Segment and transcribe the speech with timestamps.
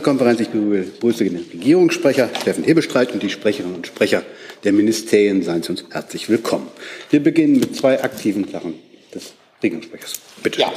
[0.00, 0.40] Konferenz.
[0.40, 4.22] Ich begrüße den Regierungssprecher Steffen Hebestreit und die Sprecherinnen und Sprecher
[4.64, 5.42] der Ministerien.
[5.42, 6.68] Seien Sie uns herzlich willkommen.
[7.10, 8.72] Wir beginnen mit zwei aktiven Sachen
[9.14, 10.14] des Regierungssprechers.
[10.42, 10.62] Bitte.
[10.62, 10.72] Ja.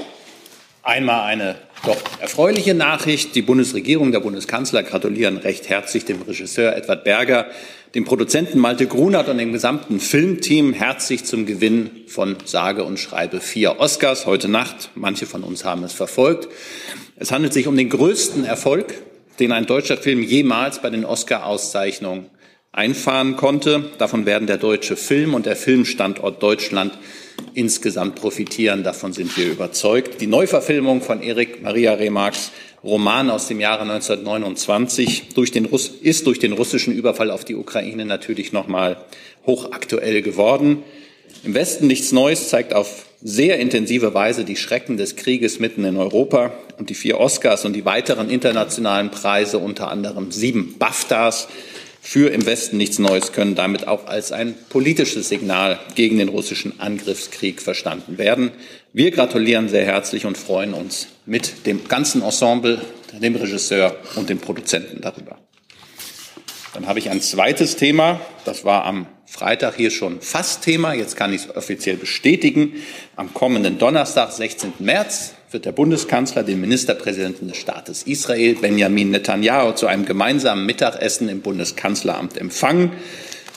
[0.86, 3.34] Einmal eine doch erfreuliche Nachricht.
[3.34, 7.48] Die Bundesregierung, der Bundeskanzler gratulieren recht herzlich dem Regisseur Edward Berger,
[7.96, 13.42] dem Produzenten Malte Grunert und dem gesamten Filmteam herzlich zum Gewinn von sage und schreibe
[13.42, 14.92] vier Oscars heute Nacht.
[14.94, 16.50] Manche von uns haben es verfolgt.
[17.16, 18.94] Es handelt sich um den größten Erfolg,
[19.40, 22.30] den ein deutscher Film jemals bei den Oscar-Auszeichnungen
[22.72, 23.90] einfahren konnte.
[23.98, 26.96] Davon werden der deutsche Film und der Filmstandort Deutschland
[27.54, 28.84] insgesamt profitieren.
[28.84, 30.22] Davon sind wir überzeugt.
[30.22, 32.52] Die Neuverfilmung von Erik Maria Remarks
[32.84, 37.56] Roman aus dem Jahre 1929 durch den Russ ist durch den russischen Überfall auf die
[37.56, 38.98] Ukraine natürlich noch mal
[39.46, 40.84] hochaktuell geworden.
[41.44, 45.98] Im Westen nichts Neues zeigt auf sehr intensive Weise die Schrecken des Krieges mitten in
[45.98, 51.48] Europa und die vier Oscars und die weiteren internationalen Preise, unter anderem sieben BAFTAs
[52.06, 56.80] für im Westen nichts Neues, können damit auch als ein politisches Signal gegen den russischen
[56.80, 58.52] Angriffskrieg verstanden werden.
[58.94, 62.80] Wir gratulieren sehr herzlich und freuen uns mit dem ganzen Ensemble,
[63.20, 65.40] dem Regisseur und dem Produzenten darüber.
[66.76, 70.94] Dann habe ich ein zweites Thema, das war am Freitag hier schon fast Thema.
[70.94, 72.76] Jetzt kann ich es offiziell bestätigen.
[73.16, 74.74] Am kommenden Donnerstag, 16.
[74.78, 81.30] März, wird der Bundeskanzler den Ministerpräsidenten des Staates Israel, Benjamin Netanyahu, zu einem gemeinsamen Mittagessen
[81.30, 82.92] im Bundeskanzleramt empfangen.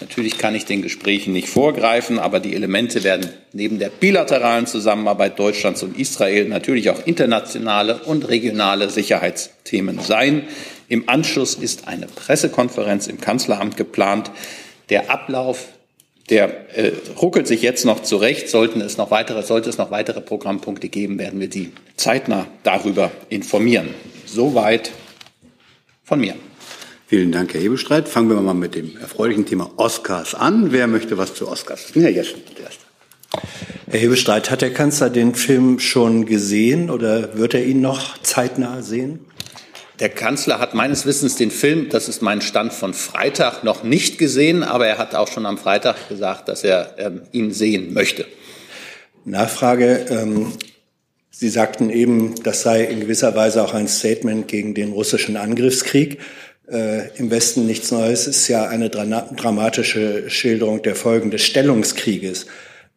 [0.00, 5.40] Natürlich kann ich den Gesprächen nicht vorgreifen, aber die Elemente werden neben der bilateralen Zusammenarbeit
[5.40, 10.44] Deutschlands und Israel natürlich auch internationale und regionale Sicherheitsthemen sein.
[10.86, 14.30] Im Anschluss ist eine Pressekonferenz im Kanzleramt geplant.
[14.88, 15.66] Der Ablauf,
[16.30, 18.48] der äh, ruckelt sich jetzt noch zurecht.
[18.48, 23.10] Sollten es noch weitere, sollte es noch weitere Programmpunkte geben, werden wir Sie zeitnah darüber
[23.28, 23.88] informieren.
[24.26, 24.92] Soweit
[26.04, 26.34] von mir.
[27.06, 28.08] Vielen Dank, Herr Hebestreit.
[28.08, 30.72] Fangen wir mal mit dem erfreulichen Thema Oscars an.
[30.72, 31.86] Wer möchte was zu Oscars?
[31.94, 32.84] Herr Jeschen, der Erste.
[33.90, 38.82] Herr Hebestreit, hat der Kanzler den Film schon gesehen oder wird er ihn noch zeitnah
[38.82, 39.20] sehen?
[40.00, 44.18] Der Kanzler hat meines Wissens den Film, das ist mein Stand von Freitag, noch nicht
[44.18, 48.26] gesehen, aber er hat auch schon am Freitag gesagt, dass er ähm, ihn sehen möchte.
[49.24, 50.06] Nachfrage.
[50.10, 50.52] Ähm,
[51.30, 56.18] Sie sagten eben, das sei in gewisser Weise auch ein Statement gegen den russischen Angriffskrieg.
[56.68, 62.46] Äh, Im Westen nichts Neues ist ja eine dramatische Schilderung der Folgen des Stellungskrieges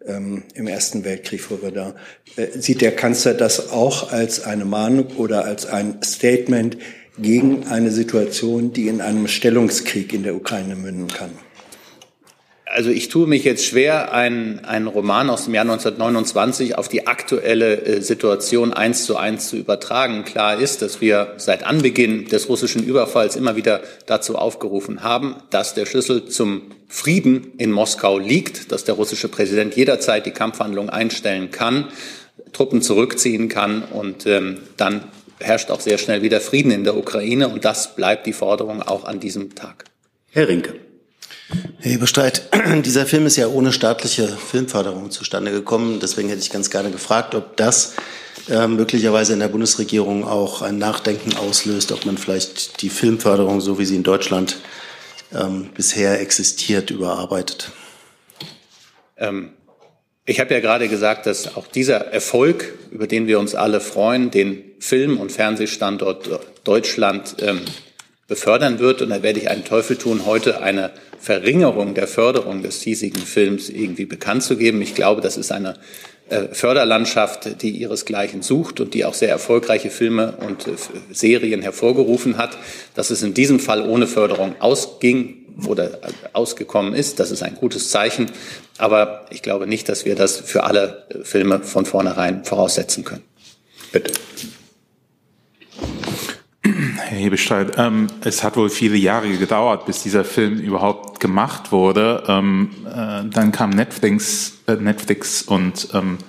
[0.08, 1.94] ähm, im Ersten Weltkrieg vor Verdun.
[2.36, 6.78] Äh, sieht der Kanzler das auch als eine Mahnung oder als ein Statement
[7.18, 11.32] gegen eine Situation, die in einem Stellungskrieg in der Ukraine münden kann?
[12.74, 17.06] Also ich tue mich jetzt schwer, einen, einen Roman aus dem Jahr 1929 auf die
[17.06, 20.24] aktuelle äh, Situation eins zu eins zu übertragen.
[20.24, 25.74] Klar ist, dass wir seit Anbeginn des russischen Überfalls immer wieder dazu aufgerufen haben, dass
[25.74, 31.52] der Schlüssel zum Frieden in Moskau liegt, dass der russische Präsident jederzeit die Kampfhandlung einstellen
[31.52, 31.90] kann,
[32.54, 35.04] Truppen zurückziehen kann und ähm, dann
[35.40, 39.04] herrscht auch sehr schnell wieder Frieden in der Ukraine und das bleibt die Forderung auch
[39.04, 39.86] an diesem Tag.
[40.30, 40.91] Herr Rinke.
[41.80, 42.44] Herr Eberstreit,
[42.86, 46.00] dieser Film ist ja ohne staatliche Filmförderung zustande gekommen.
[46.00, 47.96] Deswegen hätte ich ganz gerne gefragt, ob das
[48.50, 53.80] äh, möglicherweise in der Bundesregierung auch ein Nachdenken auslöst, ob man vielleicht die Filmförderung, so
[53.80, 54.58] wie sie in Deutschland
[55.34, 57.72] ähm, bisher existiert, überarbeitet.
[59.18, 59.54] Ähm,
[60.26, 64.32] ich habe ja gerade gesagt, dass auch dieser Erfolg, über den wir uns alle freuen,
[64.32, 66.30] den Film- und Fernsehstandort
[66.64, 67.62] Deutschland ähm,
[68.32, 69.02] befördern wird.
[69.02, 73.68] Und da werde ich einen Teufel tun, heute eine Verringerung der Förderung des hiesigen Films
[73.68, 74.82] irgendwie bekannt zu geben.
[74.82, 75.76] Ich glaube, das ist eine
[76.30, 80.72] äh, Förderlandschaft, die ihresgleichen sucht und die auch sehr erfolgreiche Filme und äh,
[81.12, 82.58] Serien hervorgerufen hat.
[82.96, 85.98] Dass es in diesem Fall ohne Förderung ausging oder äh,
[86.32, 88.32] ausgekommen ist, das ist ein gutes Zeichen.
[88.78, 93.24] Aber ich glaube nicht, dass wir das für alle Filme von vornherein voraussetzen können.
[93.92, 94.14] Bitte.
[97.12, 102.24] Herr Hebestreit, ähm, es hat wohl viele Jahre gedauert, bis dieser Film überhaupt gemacht wurde.
[102.26, 106.20] Ähm, äh, dann kam Netflix, äh, Netflix und, ähm,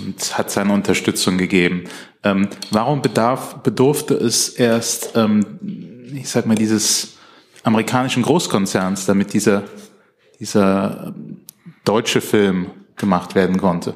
[0.00, 1.84] und hat seine Unterstützung gegeben.
[2.24, 7.16] Ähm, warum bedarf, bedurfte es erst, ähm, ich sag mal, dieses
[7.62, 9.62] amerikanischen Großkonzerns, damit dieser,
[10.40, 11.14] dieser
[11.84, 13.94] deutsche Film gemacht werden konnte?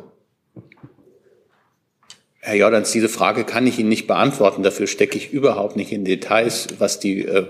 [2.44, 4.64] Herr Jordans, diese Frage kann ich Ihnen nicht beantworten.
[4.64, 7.46] Dafür stecke ich überhaupt nicht in Details, was die äh,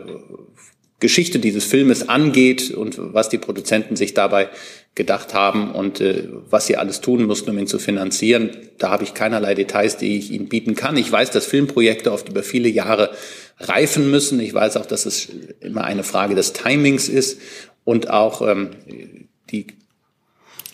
[1.00, 4.50] Geschichte dieses Filmes angeht und was die Produzenten sich dabei
[4.94, 8.50] gedacht haben und äh, was sie alles tun mussten, um ihn zu finanzieren.
[8.76, 10.98] Da habe ich keinerlei Details, die ich Ihnen bieten kann.
[10.98, 13.12] Ich weiß, dass Filmprojekte oft über viele Jahre
[13.60, 14.40] reifen müssen.
[14.40, 15.30] Ich weiß auch, dass es
[15.60, 17.40] immer eine Frage des Timings ist
[17.84, 18.72] und auch ähm,
[19.50, 19.68] die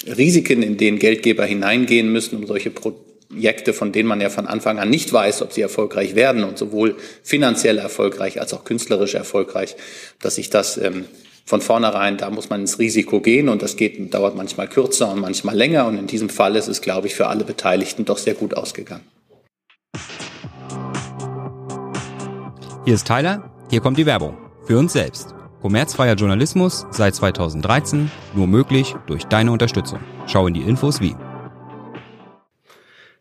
[0.09, 2.71] Risiken, in denen Geldgeber hineingehen müssen, um solche
[3.29, 6.59] Projekte, von denen man ja von Anfang an nicht weiß, ob sie erfolgreich werden und
[6.59, 9.77] sowohl finanziell erfolgreich als auch künstlerisch erfolgreich,
[10.21, 11.05] dass sich das ähm,
[11.45, 15.21] von vornherein, da muss man ins Risiko gehen und das geht, dauert manchmal kürzer und
[15.21, 15.87] manchmal länger.
[15.87, 19.05] Und in diesem Fall ist es, glaube ich, für alle Beteiligten doch sehr gut ausgegangen.
[22.85, 24.37] Hier ist Tyler, hier kommt die Werbung.
[24.67, 25.35] Für uns selbst.
[25.63, 30.01] Kommerzfreier Journalismus seit 2013, nur möglich durch deine Unterstützung.
[30.27, 31.15] Schau in die Infos wie.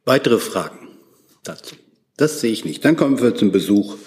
[0.08, 0.88] Weitere Fragen
[1.44, 1.76] dazu?
[2.16, 2.86] Das sehe ich nicht.
[2.86, 3.98] Dann kommen wir zum Besuch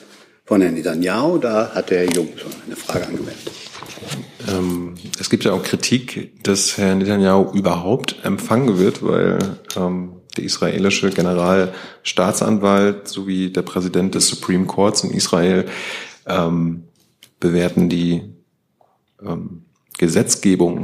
[0.47, 1.37] von Herrn Netanyahu.
[1.37, 3.53] Da hat der Herr Jung schon eine Frage angemeldet.
[4.49, 10.45] Ähm, es gibt ja auch Kritik, dass Herr Netanyahu überhaupt empfangen wird, weil ähm, der
[10.45, 15.67] israelische Generalstaatsanwalt sowie der Präsident des Supreme Courts in Israel
[16.25, 16.85] ähm,
[17.41, 18.23] bewerten die
[19.23, 19.67] ähm,
[19.99, 20.81] Gesetzgebung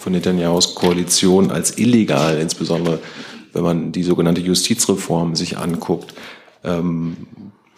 [0.00, 3.00] von Netanyahus Koalition als illegal, insbesondere
[3.54, 6.14] wenn man die sogenannte Justizreform sich anguckt.
[6.62, 7.16] Ähm,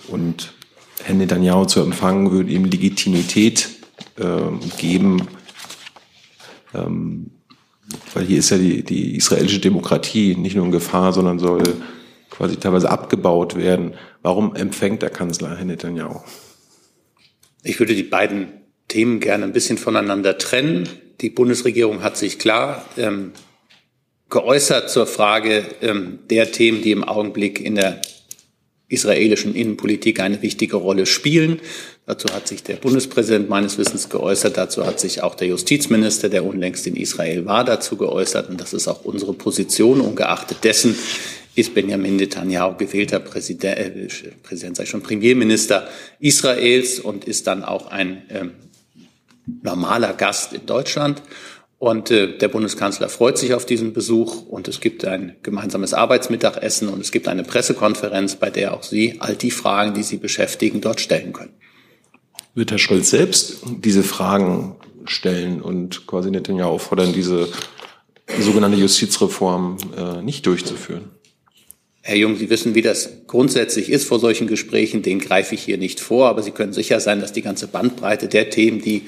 [0.09, 0.55] und
[1.05, 3.69] Herr Netanyahu zu empfangen, würde ihm Legitimität
[4.19, 5.29] ähm, geben,
[6.75, 7.31] ähm,
[8.15, 11.63] weil hier ist ja die, die israelische Demokratie nicht nur in Gefahr, sondern soll
[12.31, 13.95] quasi teilweise abgebaut werden.
[14.23, 16.21] Warum empfängt der Kanzler Herr Netanyahu?
[17.63, 18.49] Ich würde die beiden
[18.89, 20.89] Themen gerne ein bisschen voneinander trennen.
[21.21, 23.33] Die Bundesregierung hat sich klar ähm,
[24.31, 28.01] geäußert zur Frage ähm, der Themen, die im Augenblick in der
[28.89, 31.61] israelischen Innenpolitik eine wichtige Rolle spielen.
[32.07, 34.57] Dazu hat sich der Bundespräsident meines Wissens geäußert.
[34.57, 38.49] Dazu hat sich auch der Justizminister, der unlängst in Israel war, dazu geäußert.
[38.49, 40.01] Und das ist auch unsere Position.
[40.01, 40.97] Ungeachtet dessen
[41.57, 44.09] ist Benjamin Netanyahu gewählter Präsident, äh,
[44.45, 45.89] Präsident, ich schon, Premierminister
[46.21, 48.53] Israels und ist dann auch ein ähm,
[49.63, 51.23] normaler Gast in Deutschland.
[51.79, 56.89] Und äh, der Bundeskanzler freut sich auf diesen Besuch und es gibt ein gemeinsames Arbeitsmittagessen
[56.89, 60.81] und es gibt eine Pressekonferenz, bei der auch Sie all die Fragen, die Sie beschäftigen,
[60.81, 61.53] dort stellen können.
[62.55, 67.49] Wird Herr Scholz selbst diese Fragen stellen und quasi Netanyahu auffordern, diese
[68.41, 71.11] sogenannte Justizreform äh, nicht durchzuführen?
[72.01, 75.03] Herr Jung, Sie wissen, wie das grundsätzlich ist vor solchen Gesprächen.
[75.03, 78.29] Den greife ich hier nicht vor, aber Sie können sicher sein, dass die ganze Bandbreite
[78.29, 79.03] der Themen, die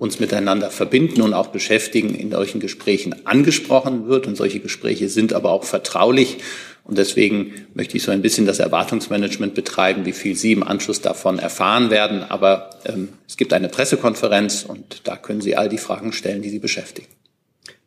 [0.00, 4.26] uns miteinander verbinden und auch beschäftigen, in solchen Gesprächen angesprochen wird.
[4.26, 6.38] Und solche Gespräche sind aber auch vertraulich.
[6.84, 11.02] Und deswegen möchte ich so ein bisschen das Erwartungsmanagement betreiben, wie viel Sie im Anschluss
[11.02, 12.22] davon erfahren werden.
[12.22, 16.48] Aber ähm, es gibt eine Pressekonferenz und da können Sie all die Fragen stellen, die
[16.48, 17.08] Sie beschäftigen.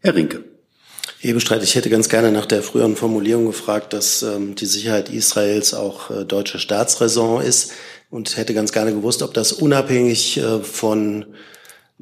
[0.02, 0.44] Herr Rinke.
[1.24, 5.74] Ebestreit, ich hätte ganz gerne nach der früheren Formulierung gefragt, dass ähm, die Sicherheit Israels
[5.74, 7.72] auch äh, deutsche Staatsräson ist
[8.12, 11.26] und hätte ganz gerne gewusst, ob das unabhängig äh, von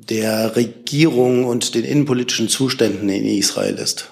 [0.09, 4.11] der Regierung und den innenpolitischen Zuständen in Israel ist?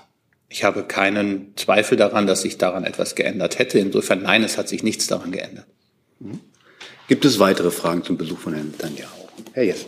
[0.50, 3.80] Ich habe keinen Zweifel daran, dass sich daran etwas geändert hätte.
[3.80, 5.65] Insofern nein, es hat sich nichts daran geändert.
[6.19, 6.39] Mhm.
[7.07, 9.09] Gibt es weitere Fragen zum Besuch von Herrn Netanyahu?
[9.53, 9.86] Herr Jess.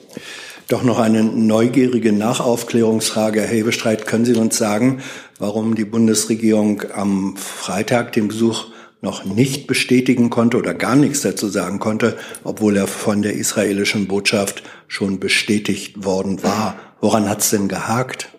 [0.68, 3.42] Doch noch eine neugierige Nachaufklärungsfrage.
[3.42, 5.02] Herr Hebestreit, können Sie uns sagen,
[5.38, 8.71] warum die Bundesregierung am Freitag den Besuch
[9.02, 14.08] noch nicht bestätigen konnte oder gar nichts dazu sagen konnte, obwohl er von der israelischen
[14.08, 16.78] Botschaft schon bestätigt worden war.
[17.02, 18.30] Woran hat es denn gehakt?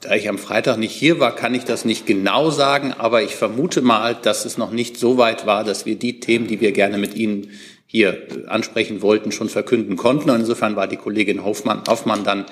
[0.00, 3.34] Da ich am Freitag nicht hier war, kann ich das nicht genau sagen, aber ich
[3.34, 6.72] vermute mal, dass es noch nicht so weit war, dass wir die Themen, die wir
[6.72, 7.50] gerne mit Ihnen
[7.84, 10.30] hier ansprechen wollten, schon verkünden konnten.
[10.30, 12.46] Und insofern war die Kollegin Hoffmann, Hoffmann dann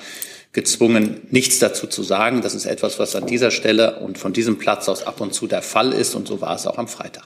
[0.57, 2.41] gezwungen, nichts dazu zu sagen.
[2.41, 5.47] Das ist etwas, was an dieser Stelle und von diesem Platz aus ab und zu
[5.47, 6.15] der Fall ist.
[6.15, 7.25] Und so war es auch am Freitag.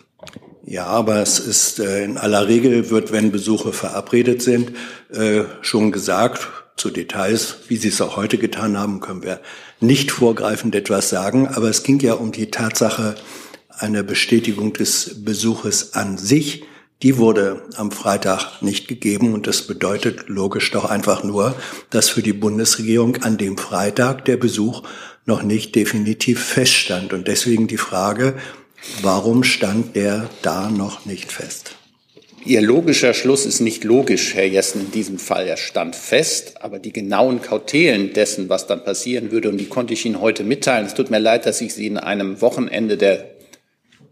[0.67, 4.73] Ja, aber es ist äh, in aller Regel wird, wenn Besuche verabredet sind,
[5.13, 9.41] äh, schon gesagt, zu Details, wie Sie es auch heute getan haben, können wir
[9.79, 11.47] nicht vorgreifend etwas sagen.
[11.47, 13.15] Aber es ging ja um die Tatsache
[13.69, 16.65] einer Bestätigung des Besuches an sich.
[17.03, 21.55] Die wurde am Freitag nicht gegeben und das bedeutet logisch doch einfach nur,
[21.89, 24.83] dass für die Bundesregierung an dem Freitag der Besuch
[25.25, 27.15] noch nicht definitiv feststand.
[27.15, 28.35] Und deswegen die Frage,
[29.01, 31.75] warum stand der da noch nicht fest?
[32.45, 35.47] Ihr logischer Schluss ist nicht logisch, Herr Jessen, in diesem Fall.
[35.47, 39.95] Er stand fest, aber die genauen Kautelen dessen, was dann passieren würde, und die konnte
[39.95, 40.87] ich Ihnen heute mitteilen.
[40.87, 43.27] Es tut mir leid, dass ich Sie in einem Wochenende der,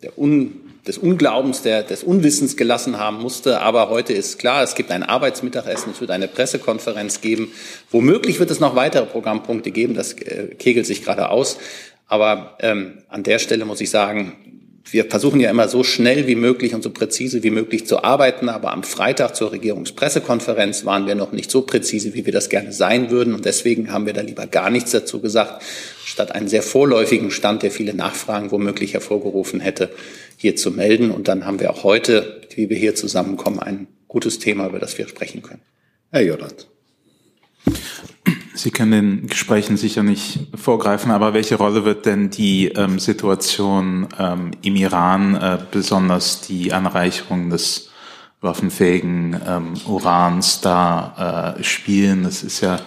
[0.02, 3.60] der Un des Unglaubens, der, des Unwissens gelassen haben musste.
[3.60, 7.52] Aber heute ist klar, es gibt ein Arbeitsmittagessen, es wird eine Pressekonferenz geben.
[7.90, 11.58] Womöglich wird es noch weitere Programmpunkte geben, das äh, kegelt sich gerade aus.
[12.06, 14.58] Aber ähm, an der Stelle muss ich sagen,
[14.90, 18.48] wir versuchen ja immer so schnell wie möglich und so präzise wie möglich zu arbeiten,
[18.48, 22.72] aber am Freitag zur Regierungspressekonferenz waren wir noch nicht so präzise, wie wir das gerne
[22.72, 23.34] sein würden.
[23.34, 25.62] Und deswegen haben wir da lieber gar nichts dazu gesagt,
[26.04, 29.90] statt einen sehr vorläufigen Stand, der viele Nachfragen womöglich hervorgerufen hätte,
[30.38, 31.10] hier zu melden.
[31.10, 34.96] Und dann haben wir auch heute, wie wir hier zusammenkommen, ein gutes Thema, über das
[34.96, 35.60] wir sprechen können.
[36.10, 36.68] Herr Jordans.
[38.54, 44.08] Sie können den Gesprächen sicher nicht vorgreifen, aber welche Rolle wird denn die ähm, Situation
[44.18, 47.90] ähm, im Iran, äh, besonders die Anreicherung des
[48.40, 52.24] waffenfähigen ähm, Urans da äh, spielen?
[52.24, 52.80] Das ist ja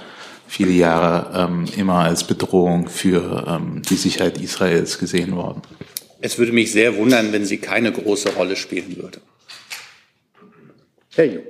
[0.46, 5.62] viele Jahre ähm, immer als Bedrohung für ähm, die Sicherheit Israels gesehen worden.
[6.22, 9.20] Es würde mich sehr wundern, wenn sie keine große Rolle spielen würde.
[11.16, 11.44] Herr Jung.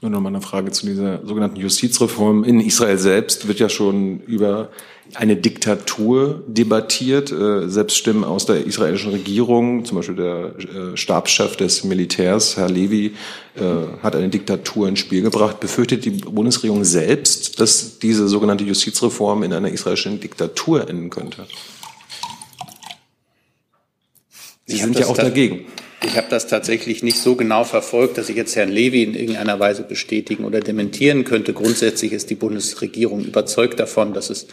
[0.00, 2.44] Nur noch mal eine Frage zu dieser sogenannten Justizreform.
[2.44, 4.70] In Israel selbst wird ja schon über
[5.14, 7.32] eine Diktatur debattiert.
[7.32, 12.68] Äh, selbst Stimmen aus der israelischen Regierung, zum Beispiel der äh, Stabschef des Militärs, Herr
[12.68, 13.14] Levy,
[13.56, 13.62] äh,
[14.02, 15.58] hat eine Diktatur ins Spiel gebracht.
[15.58, 21.46] Befürchtet die Bundesregierung selbst, dass diese sogenannte Justizreform in einer israelischen Diktatur enden könnte?
[24.68, 25.64] Sie sind ja auch dagegen.
[26.04, 29.58] Ich habe das tatsächlich nicht so genau verfolgt, dass ich jetzt Herrn Levy in irgendeiner
[29.58, 31.54] Weise bestätigen oder dementieren könnte.
[31.54, 34.46] Grundsätzlich ist die Bundesregierung überzeugt davon, dass es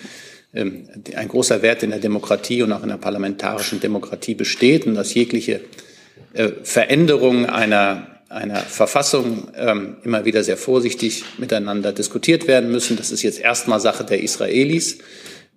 [0.53, 4.95] ähm, ein großer Wert in der Demokratie und auch in der parlamentarischen Demokratie besteht und
[4.95, 5.59] dass jegliche
[6.33, 12.95] äh, Veränderung einer, einer Verfassung ähm, immer wieder sehr vorsichtig miteinander diskutiert werden müssen.
[12.95, 14.99] Das ist jetzt erstmal Sache der Israelis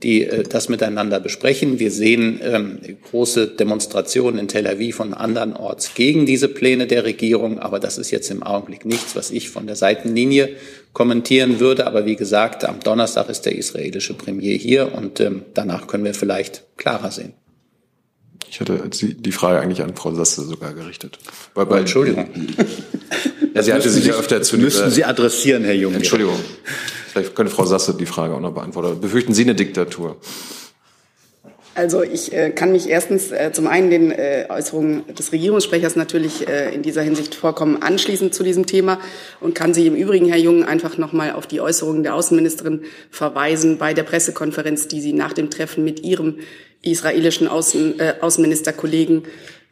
[0.02, 1.78] die äh, das miteinander besprechen.
[1.78, 2.78] Wir sehen ähm,
[3.10, 8.10] große Demonstrationen in Tel Aviv und andernorts gegen diese Pläne der Regierung, aber das ist
[8.10, 10.50] jetzt im Augenblick nichts, was ich von der Seitenlinie
[10.92, 11.86] kommentieren würde.
[11.86, 16.14] Aber wie gesagt, am Donnerstag ist der israelische Premier hier und ähm, danach können wir
[16.14, 17.34] vielleicht klarer sehen.
[18.50, 21.18] Ich hatte die Frage eigentlich an Frau Sasse sogar gerichtet.
[21.54, 22.28] Weil, oh, Entschuldigung.
[23.58, 25.94] ja, sie hatte sich ja öfter zu Müssten Sie adressieren, Herr Jung.
[25.94, 26.38] Entschuldigung.
[27.12, 29.00] Vielleicht könnte Frau Sasse die Frage auch noch beantworten.
[29.00, 30.16] Befürchten Sie eine Diktatur?
[31.78, 36.48] Also ich äh, kann mich erstens äh, zum einen den äh, Äußerungen des Regierungssprechers natürlich
[36.48, 38.98] äh, in dieser Hinsicht vollkommen anschließen zu diesem Thema
[39.40, 43.78] und kann Sie im Übrigen, Herr Jung, einfach nochmal auf die Äußerungen der Außenministerin verweisen
[43.78, 46.40] bei der Pressekonferenz, die sie nach dem Treffen mit ihrem
[46.82, 49.22] israelischen Außen, äh, Außenministerkollegen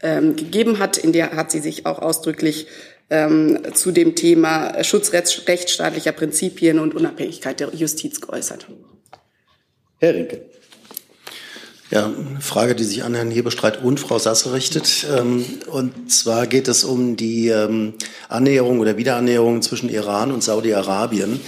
[0.01, 0.99] ähm, gegeben hat.
[0.99, 2.69] In der hat sie sich auch ausdrücklich
[3.11, 8.67] ähm, zu dem Thema Schutz rechtsstaatlicher Prinzipien und Unabhängigkeit der Justiz geäußert.
[9.99, 10.43] Herr Rinke.
[11.91, 15.07] Ja, eine Frage, die sich an Herrn Hebestreit und Frau Sasse richtet.
[15.17, 17.95] Ähm, und zwar geht es um die ähm,
[18.29, 21.41] Annäherung oder Wiederannäherung zwischen Iran und Saudi-Arabien.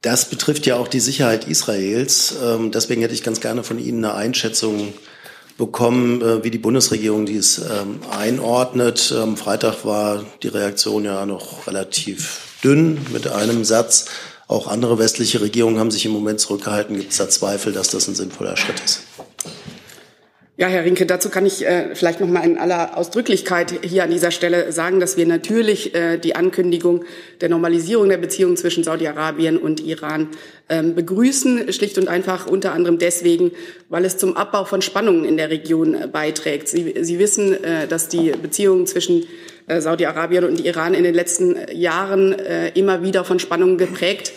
[0.00, 2.34] Das betrifft ja auch die Sicherheit Israels.
[2.42, 4.94] Ähm, deswegen hätte ich ganz gerne von Ihnen eine Einschätzung
[5.56, 9.14] bekommen, äh, wie die Bundesregierung dies ähm, einordnet.
[9.16, 14.06] Am Freitag war die Reaktion ja noch relativ dünn mit einem Satz.
[14.46, 16.96] Auch andere westliche Regierungen haben sich im Moment zurückgehalten.
[16.96, 19.00] Gibt es da Zweifel, dass das ein sinnvoller Schritt ist?
[20.56, 24.10] Ja, Herr Rinke, dazu kann ich äh, vielleicht noch mal in aller Ausdrücklichkeit hier an
[24.10, 27.04] dieser Stelle sagen, dass wir natürlich äh, die Ankündigung
[27.40, 30.28] der Normalisierung der Beziehungen zwischen Saudi-Arabien und Iran
[30.68, 33.50] ähm, begrüßen, schlicht und einfach unter anderem deswegen,
[33.88, 36.68] weil es zum Abbau von Spannungen in der Region äh, beiträgt.
[36.68, 39.26] Sie, Sie wissen, äh, dass die Beziehungen zwischen
[39.66, 44.32] äh, Saudi-Arabien und Iran in den letzten Jahren äh, immer wieder von Spannungen geprägt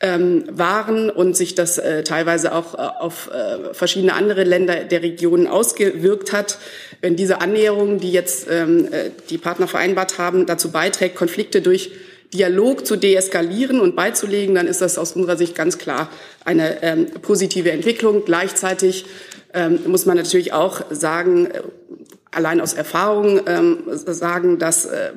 [0.00, 5.02] ähm, waren und sich das äh, teilweise auch äh, auf äh, verschiedene andere Länder der
[5.02, 6.58] Region ausgewirkt hat.
[7.00, 11.92] Wenn diese Annäherung, die jetzt ähm, äh, die Partner vereinbart haben, dazu beiträgt, Konflikte durch
[12.34, 16.10] Dialog zu deeskalieren und beizulegen, dann ist das aus unserer Sicht ganz klar
[16.44, 18.24] eine ähm, positive Entwicklung.
[18.24, 19.06] Gleichzeitig
[19.54, 21.62] ähm, muss man natürlich auch sagen, äh,
[22.30, 25.12] allein aus Erfahrung ähm, sagen, dass äh,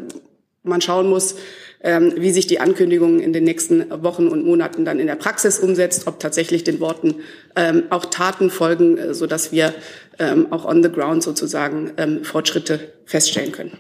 [0.64, 1.36] man schauen muss,
[1.82, 6.08] wie sich die Ankündigung in den nächsten Wochen und Monaten dann in der Praxis umsetzt,
[6.08, 7.16] ob tatsächlich den Worten
[7.56, 9.74] ähm, auch Taten folgen, äh, sodass wir
[10.20, 11.92] ähm, auch on the ground sozusagen
[12.24, 13.78] Fortschritte feststellen können.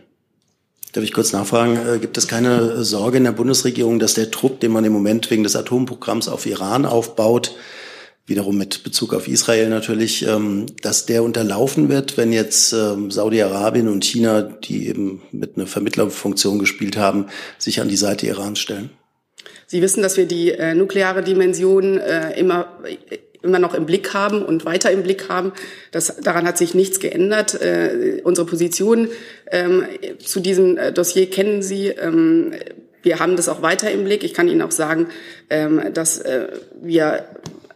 [0.93, 4.59] Darf ich kurz nachfragen, äh, gibt es keine Sorge in der Bundesregierung, dass der Druck,
[4.59, 7.55] den man im Moment wegen des Atomprogramms auf Iran aufbaut,
[8.29, 13.88] wiederum mit Bezug auf Israel natürlich, ähm, dass der unterlaufen wird, wenn jetzt ähm, Saudi-Arabien
[13.88, 17.25] und China, die eben mit einer Vermittlerfunktion gespielt haben,
[17.57, 18.91] sich an die Seite Irans stellen?
[19.67, 22.67] Sie wissen, dass wir die äh, nukleare Dimension äh, immer
[23.41, 25.53] immer noch im Blick haben und weiter im Blick haben.
[25.91, 27.59] Das, daran hat sich nichts geändert.
[27.62, 29.09] Äh, unsere Position
[29.51, 29.86] ähm,
[30.24, 31.88] zu diesem äh, Dossier kennen Sie.
[31.88, 32.51] Ähm,
[33.01, 34.24] wir haben das auch weiter im Blick.
[34.24, 35.07] Ich kann Ihnen auch sagen,
[35.50, 36.48] ähm, dass äh,
[36.81, 37.25] wir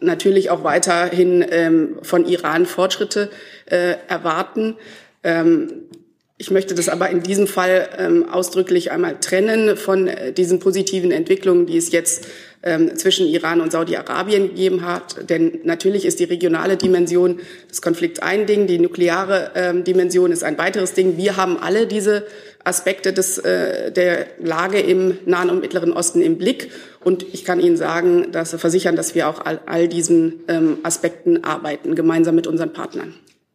[0.00, 3.30] natürlich auch weiterhin ähm, von Iran Fortschritte
[3.66, 4.76] äh, erwarten.
[5.22, 5.88] Ähm,
[6.36, 11.12] ich möchte das aber in diesem Fall ähm, ausdrücklich einmal trennen von äh, diesen positiven
[11.12, 12.26] Entwicklungen, die es jetzt
[12.64, 15.30] ähm, zwischen Iran und Saudi-Arabien gegeben hat.
[15.30, 17.40] Denn natürlich ist die regionale Dimension
[17.70, 21.16] des Konflikts ein Ding, die nukleare ähm, Dimension ist ein weiteres Ding.
[21.16, 22.26] Wir haben alle diese
[22.64, 26.70] Aspekte des, äh, der Lage im Nahen und Mittleren Osten im Blick.
[27.04, 31.44] Und ich kann Ihnen sagen, dass versichern, dass wir auch all, all diesen ähm, Aspekten
[31.44, 33.14] arbeiten, gemeinsam mit unseren Partnern.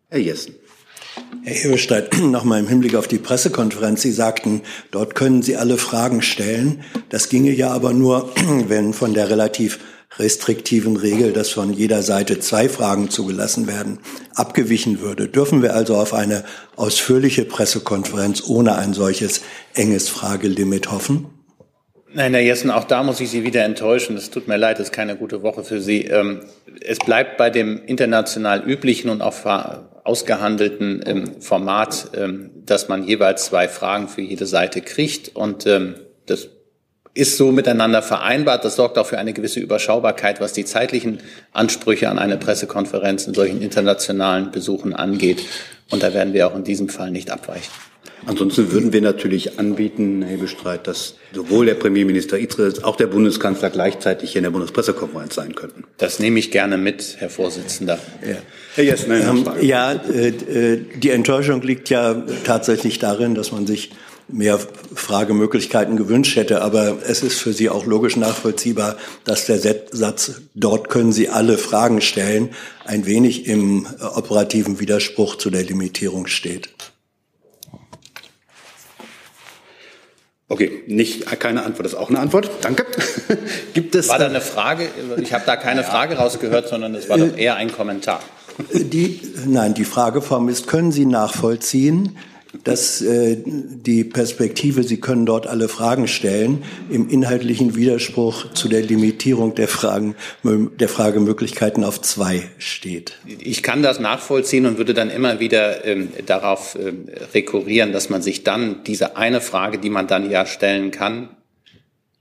[0.10, 0.56] Herr Jessen.
[1.43, 4.01] Herr Eberstein, nochmal im Hinblick auf die Pressekonferenz.
[4.01, 4.61] Sie sagten,
[4.91, 6.83] dort können Sie alle Fragen stellen.
[7.09, 8.31] Das ginge ja aber nur,
[8.67, 9.79] wenn von der relativ
[10.17, 13.99] restriktiven Regel, dass von jeder Seite zwei Fragen zugelassen werden,
[14.35, 15.27] abgewichen würde.
[15.27, 16.43] Dürfen wir also auf eine
[16.75, 19.41] ausführliche Pressekonferenz ohne ein solches
[19.75, 21.27] enges Fragelimit hoffen?
[22.11, 24.17] Nein, Herr Jessen, auch da muss ich Sie wieder enttäuschen.
[24.17, 26.05] Es tut mir leid, es ist keine gute Woche für Sie.
[26.05, 26.41] Ähm,
[26.81, 29.33] es bleibt bei dem international üblichen und auch
[30.10, 35.36] ausgehandelten ähm, Format, ähm, dass man jeweils zwei Fragen für jede Seite kriegt.
[35.36, 35.66] Und
[36.25, 36.50] das
[37.13, 38.66] ist so miteinander vereinbart.
[38.66, 41.20] Das sorgt auch für eine gewisse Überschaubarkeit, was die zeitlichen
[41.51, 45.44] Ansprüche an eine Pressekonferenz in solchen internationalen Besuchen angeht.
[45.92, 47.72] Und da werden wir auch in diesem Fall nicht abweichen.
[48.25, 53.08] Ansonsten würden wir natürlich anbieten, Herr Bestreit, dass sowohl der Premierminister Israels als auch der
[53.08, 55.86] Bundeskanzler gleichzeitig hier in der Bundespressekonferenz sein könnten.
[55.98, 57.98] Das nehme ich gerne mit, Herr Vorsitzender.
[58.22, 58.36] Ja.
[58.75, 63.91] Herr Jessen, ähm, ja, äh, äh, die Enttäuschung liegt ja tatsächlich darin, dass man sich
[64.32, 64.60] mehr
[64.94, 66.62] Fragemöglichkeiten gewünscht hätte.
[66.62, 71.58] Aber es ist für Sie auch logisch nachvollziehbar, dass der Satz, dort können Sie alle
[71.58, 72.50] Fragen stellen,
[72.86, 76.70] ein wenig im operativen Widerspruch zu der Limitierung steht.
[80.51, 82.50] Okay, nicht keine Antwort, das ist auch eine Antwort.
[82.62, 82.86] Danke.
[83.75, 84.89] Gibt es war da eine Frage?
[85.22, 88.20] Ich habe da keine Frage rausgehört, sondern es war doch eher ein Kommentar.
[88.74, 92.18] Die, nein, die Frageform ist: Können Sie nachvollziehen,
[92.63, 98.82] dass äh, die Perspektive, Sie können dort alle Fragen stellen, im inhaltlichen Widerspruch zu der
[98.82, 103.13] Limitierung der Fragen, der Fragemöglichkeiten auf zwei steht.
[103.39, 108.21] Ich kann das nachvollziehen und würde dann immer wieder ähm, darauf ähm, rekurrieren, dass man
[108.21, 111.30] sich dann diese eine Frage, die man dann ja stellen kann,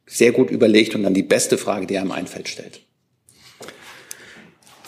[0.07, 2.81] sehr gut überlegt und dann die beste Frage, die einem einfällt, stellt.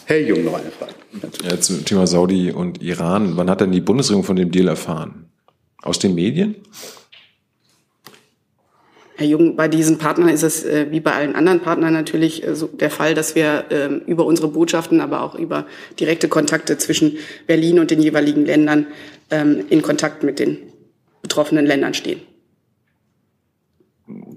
[0.05, 0.95] Herr Jung, noch eine Frage.
[1.45, 3.37] Ja, zum Thema Saudi und Iran.
[3.37, 5.30] Wann hat denn die Bundesregierung von dem Deal erfahren?
[5.83, 6.57] Aus den Medien?
[9.21, 12.55] Herr Jung, bei diesen Partnern ist es äh, wie bei allen anderen Partnern natürlich äh,
[12.55, 15.66] so der Fall, dass wir äh, über unsere Botschaften, aber auch über
[15.99, 18.87] direkte Kontakte zwischen Berlin und den jeweiligen Ländern
[19.31, 20.57] ähm, in Kontakt mit den
[21.21, 22.23] betroffenen Ländern stehen.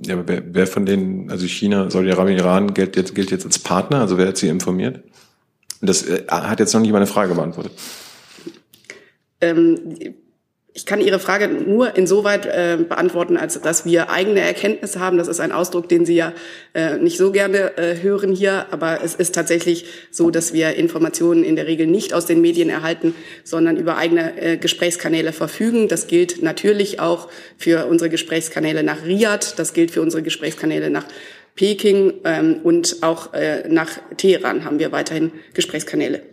[0.06, 3.60] Ja, aber wer, wer von denen, also China, Saudi-Arabien, Iran, gilt jetzt, gilt jetzt als
[3.60, 4.01] Partner?
[4.01, 5.01] Also wer hat Sie informiert?
[5.82, 7.71] Das äh, hat jetzt noch nicht meine Frage beantwortet.
[9.39, 9.79] Ähm,
[10.75, 15.17] ich kann Ihre Frage nur insoweit äh, beantworten, als dass wir eigene Erkenntnisse haben.
[15.17, 16.33] Das ist ein Ausdruck, den Sie ja
[16.73, 21.43] äh, nicht so gerne äh, hören hier, aber es ist tatsächlich so, dass wir Informationen
[21.43, 25.88] in der Regel nicht aus den Medien erhalten, sondern über eigene äh, Gesprächskanäle verfügen.
[25.89, 31.05] Das gilt natürlich auch für unsere Gesprächskanäle nach Riyadh, das gilt für unsere Gesprächskanäle nach
[31.55, 36.33] Peking ähm, und auch äh, nach Teheran haben wir weiterhin Gesprächskanäle.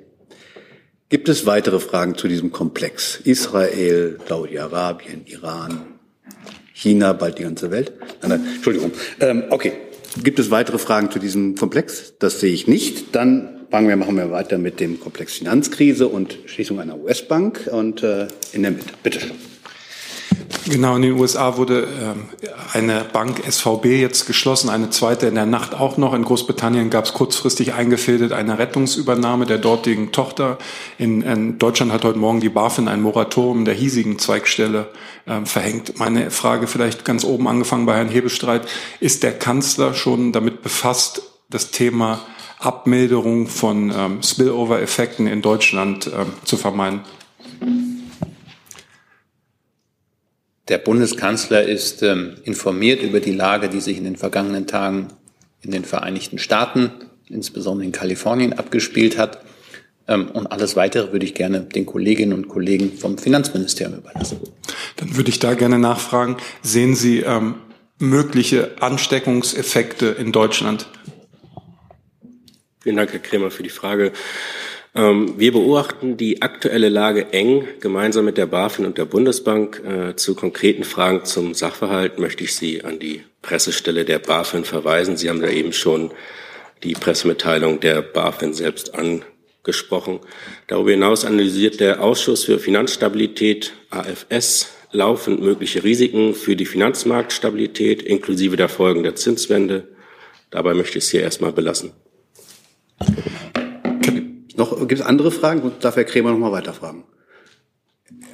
[1.10, 3.20] Gibt es weitere Fragen zu diesem Komplex?
[3.24, 5.82] Israel, Saudi-Arabien, Iran,
[6.72, 7.94] China, bald die ganze Welt?
[8.22, 8.92] Nein, nein, Entschuldigung.
[9.18, 9.72] Ähm, okay.
[10.22, 12.14] Gibt es weitere Fragen zu diesem Komplex?
[12.20, 13.16] Das sehe ich nicht.
[13.16, 18.04] Dann fangen wir, machen wir weiter mit dem Komplex Finanzkrise und Schließung einer US-Bank und
[18.04, 18.94] äh, in der Mitte.
[19.02, 19.32] Bitte schön.
[20.70, 25.46] Genau, in den USA wurde äh, eine Bank SVB jetzt geschlossen, eine zweite in der
[25.46, 26.14] Nacht auch noch.
[26.14, 30.58] In Großbritannien gab es kurzfristig eingefädelt eine Rettungsübernahme der dortigen Tochter.
[30.96, 34.88] In, in, Deutschland hat heute Morgen die BaFin ein Moratorium der hiesigen Zweigstelle
[35.26, 35.98] äh, verhängt.
[35.98, 38.68] Meine Frage vielleicht ganz oben angefangen bei Herrn Hebestreit.
[39.00, 42.20] Ist der Kanzler schon damit befasst, das Thema
[42.60, 47.00] Abmilderung von ähm, Spillover-Effekten in Deutschland äh, zu vermeiden?
[50.70, 55.08] Der Bundeskanzler ist ähm, informiert über die Lage, die sich in den vergangenen Tagen
[55.62, 56.92] in den Vereinigten Staaten,
[57.28, 59.42] insbesondere in Kalifornien, abgespielt hat.
[60.06, 64.38] Ähm, und alles Weitere würde ich gerne den Kolleginnen und Kollegen vom Finanzministerium überlassen.
[64.94, 67.56] Dann würde ich da gerne nachfragen, sehen Sie ähm,
[67.98, 70.86] mögliche Ansteckungseffekte in Deutschland?
[72.78, 74.12] Vielen Dank, Herr Kremer, für die Frage.
[74.94, 77.68] Ähm, wir beobachten die aktuelle Lage eng.
[77.80, 82.54] Gemeinsam mit der BaFin und der Bundesbank äh, zu konkreten Fragen zum Sachverhalt möchte ich
[82.54, 85.16] Sie an die Pressestelle der BaFin verweisen.
[85.16, 86.10] Sie haben da eben schon
[86.82, 90.20] die Pressemitteilung der BaFin selbst angesprochen.
[90.66, 98.56] Darüber hinaus analysiert der Ausschuss für Finanzstabilität AFS laufend mögliche Risiken für die Finanzmarktstabilität inklusive
[98.56, 99.88] der Folgen der Zinswende.
[100.50, 101.92] Dabei möchte ich es hier erstmal belassen.
[104.60, 105.72] Noch, gibt es andere Fragen?
[105.80, 107.04] Darf Herr Krämer noch mal weiterfragen?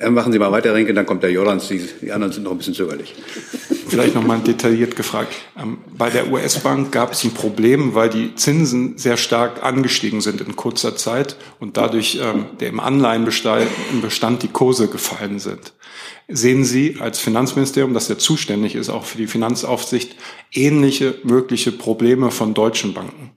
[0.00, 1.68] Äh, machen Sie mal weiter, Renke, dann kommt der Jordans.
[1.68, 3.14] Die, die anderen sind noch ein bisschen zögerlich.
[3.88, 5.32] Vielleicht noch mal detailliert gefragt.
[5.56, 10.40] Ähm, bei der US-Bank gab es ein Problem, weil die Zinsen sehr stark angestiegen sind
[10.40, 15.74] in kurzer Zeit und dadurch ähm, der im Anleihenbestand die Kurse gefallen sind.
[16.26, 20.16] Sehen Sie als Finanzministerium, das ja zuständig ist, auch für die Finanzaufsicht,
[20.52, 23.30] ähnliche mögliche Probleme von deutschen Banken?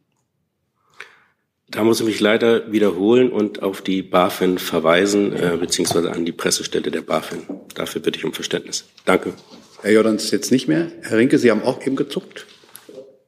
[1.72, 6.32] Da muss ich mich leider wiederholen und auf die BaFin verweisen, äh, beziehungsweise an die
[6.32, 7.44] Pressestelle der BaFin.
[7.76, 8.86] Dafür bitte ich um Verständnis.
[9.06, 9.34] Danke.
[9.82, 10.92] Herr Jordans jetzt nicht mehr.
[11.02, 12.48] Herr Rinke, Sie haben auch eben gezuckt.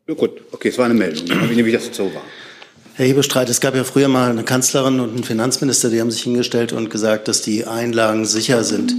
[0.08, 1.28] Ja, gut, okay, es war eine Meldung.
[1.28, 2.24] Dann ich nämlich, dass es so war.
[2.96, 6.24] Herr Hebestreit, es gab ja früher mal eine Kanzlerin und einen Finanzminister, die haben sich
[6.24, 8.94] hingestellt und gesagt, dass die Einlagen sicher sind,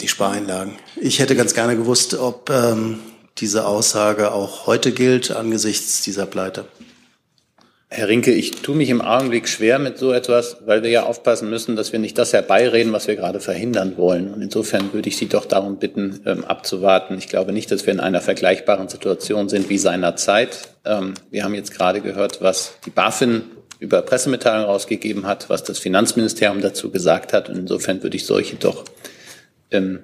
[0.00, 0.74] die Spareinlagen.
[0.96, 3.00] Ich hätte ganz gerne gewusst, ob ähm,
[3.38, 6.66] diese Aussage auch heute gilt angesichts dieser Pleite.
[7.90, 11.48] Herr Rinke, ich tue mich im Augenblick schwer mit so etwas, weil wir ja aufpassen
[11.48, 14.32] müssen, dass wir nicht das herbeireden, was wir gerade verhindern wollen.
[14.32, 17.16] Und insofern würde ich Sie doch darum bitten, ähm, abzuwarten.
[17.16, 20.68] Ich glaube nicht, dass wir in einer vergleichbaren Situation sind wie seinerzeit.
[20.84, 23.44] Ähm, wir haben jetzt gerade gehört, was die BaFin
[23.78, 27.48] über Pressemitteilungen rausgegeben hat, was das Finanzministerium dazu gesagt hat.
[27.48, 28.84] Und insofern würde ich solche doch,
[29.70, 30.00] ähm,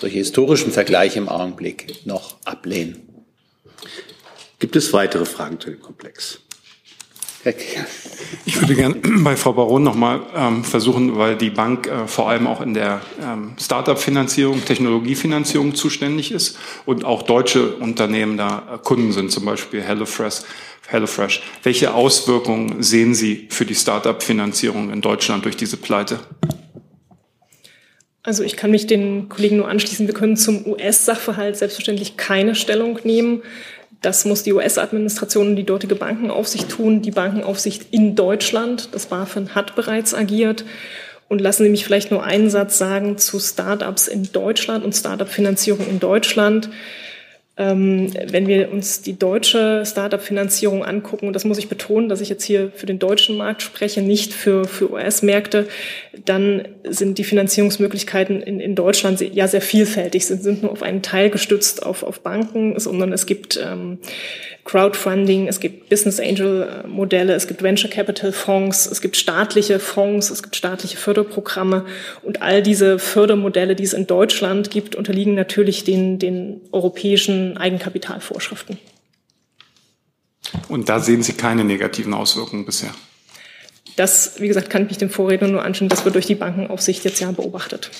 [0.00, 3.02] solche historischen Vergleiche im Augenblick noch ablehnen.
[4.58, 6.40] Gibt es weitere Fragen zu dem Komplex?
[8.44, 12.46] Ich würde gerne bei Frau Baron nochmal ähm, versuchen, weil die Bank äh, vor allem
[12.46, 19.12] auch in der ähm, Start-up-Finanzierung, Technologiefinanzierung zuständig ist und auch deutsche Unternehmen da äh, Kunden
[19.12, 20.42] sind, zum Beispiel HelloFresh.
[20.88, 21.42] HelloFresh.
[21.62, 26.18] Welche Auswirkungen sehen Sie für die Start-up-Finanzierung in Deutschland durch diese Pleite?
[28.22, 30.06] Also ich kann mich den Kollegen nur anschließen.
[30.06, 33.42] Wir können zum US-Sachverhalt selbstverständlich keine Stellung nehmen.
[34.00, 37.02] Das muss die US-Administration und die dortige Bankenaufsicht tun.
[37.02, 40.64] Die Bankenaufsicht in Deutschland, das BaFin hat bereits agiert.
[41.28, 45.86] Und lassen Sie mich vielleicht nur einen Satz sagen zu Startups in Deutschland und Startup-Finanzierung
[45.86, 46.70] in Deutschland.
[47.60, 52.30] Ähm, wenn wir uns die deutsche Startup-Finanzierung angucken, und das muss ich betonen, dass ich
[52.30, 55.68] jetzt hier für den deutschen Markt spreche, nicht für, für US-Märkte,
[56.24, 61.02] dann sind die Finanzierungsmöglichkeiten in, in Deutschland ja sehr vielfältig, sind, sind nur auf einen
[61.02, 63.98] Teil gestützt auf, auf Banken, sondern es gibt ähm,
[64.64, 70.30] Crowdfunding, es gibt Business Angel Modelle, es gibt Venture Capital Fonds, es gibt staatliche Fonds,
[70.30, 71.86] es gibt staatliche Förderprogramme.
[72.22, 78.78] Und all diese Fördermodelle, die es in Deutschland gibt, unterliegen natürlich den, den europäischen Eigenkapitalvorschriften.
[80.68, 82.94] Und da sehen Sie keine negativen Auswirkungen bisher?
[83.96, 85.88] Das, wie gesagt, kann ich mich dem Vorredner nur anschauen.
[85.88, 87.90] Das wird durch die Bankenaufsicht jetzt ja beobachtet.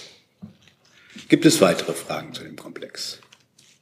[1.29, 3.19] Gibt es weitere Fragen zu dem Komplex?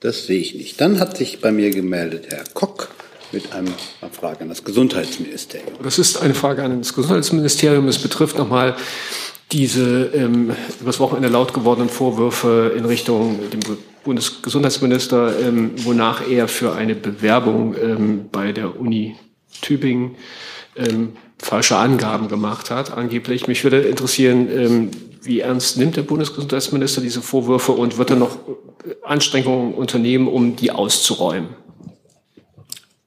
[0.01, 0.81] Das sehe ich nicht.
[0.81, 2.91] Dann hat sich bei mir gemeldet Herr Kock
[3.33, 3.73] mit einer
[4.13, 5.75] Frage an das Gesundheitsministerium.
[5.83, 7.89] Das ist eine Frage an das Gesundheitsministerium.
[7.89, 8.77] Es betrifft nochmal
[9.53, 13.61] diese ähm, übers Wochenende laut gewordenen Vorwürfe in Richtung dem
[14.09, 19.17] Bundesgesundheitsminister, ähm, wonach er für eine Bewerbung ähm, bei der Uni
[19.61, 20.15] Tübingen
[20.77, 23.49] ähm, falsche Angaben gemacht hat, angeblich.
[23.49, 24.91] Mich würde interessieren, ähm,
[25.23, 28.39] wie ernst nimmt der Bundesgesundheitsminister diese Vorwürfe und wird er noch
[29.05, 31.51] Anstrengungen unternehmen, um die auszuräumen?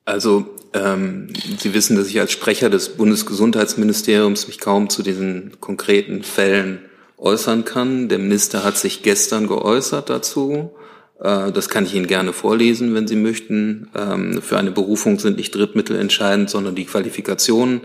[0.06, 6.22] Also ähm, Sie wissen, dass ich als Sprecher des Bundesgesundheitsministeriums mich kaum zu diesen konkreten
[6.22, 6.86] Fällen
[7.18, 8.08] äußern kann.
[8.08, 10.70] Der Minister hat sich gestern geäußert dazu.
[11.22, 13.90] Äh, das kann ich Ihnen gerne vorlesen, wenn Sie möchten.
[13.96, 17.82] Ähm, für eine Berufung sind nicht Drittmittel entscheidend, sondern die Qualifikationen.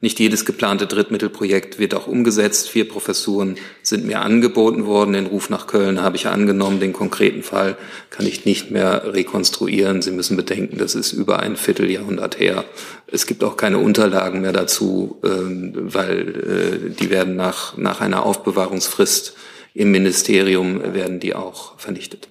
[0.00, 2.68] Nicht jedes geplante Drittmittelprojekt wird auch umgesetzt.
[2.68, 5.14] Vier Professuren sind mir angeboten worden.
[5.14, 6.78] Den Ruf nach Köln habe ich angenommen.
[6.78, 7.76] Den konkreten Fall
[8.10, 10.00] kann ich nicht mehr rekonstruieren.
[10.00, 12.64] Sie müssen bedenken, das ist über ein Vierteljahrhundert her.
[13.08, 18.24] Es gibt auch keine Unterlagen mehr dazu, ähm, weil äh, die werden nach, nach einer
[18.24, 19.34] Aufbewahrungsfrist
[19.74, 22.28] im Ministerium werden die auch vernichtet.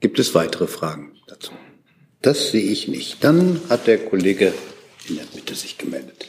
[0.00, 1.52] Gibt es weitere Fragen dazu?
[2.22, 3.22] Das sehe ich nicht.
[3.22, 4.52] Dann hat der Kollege
[5.08, 6.26] in der Mitte sich gemeldet.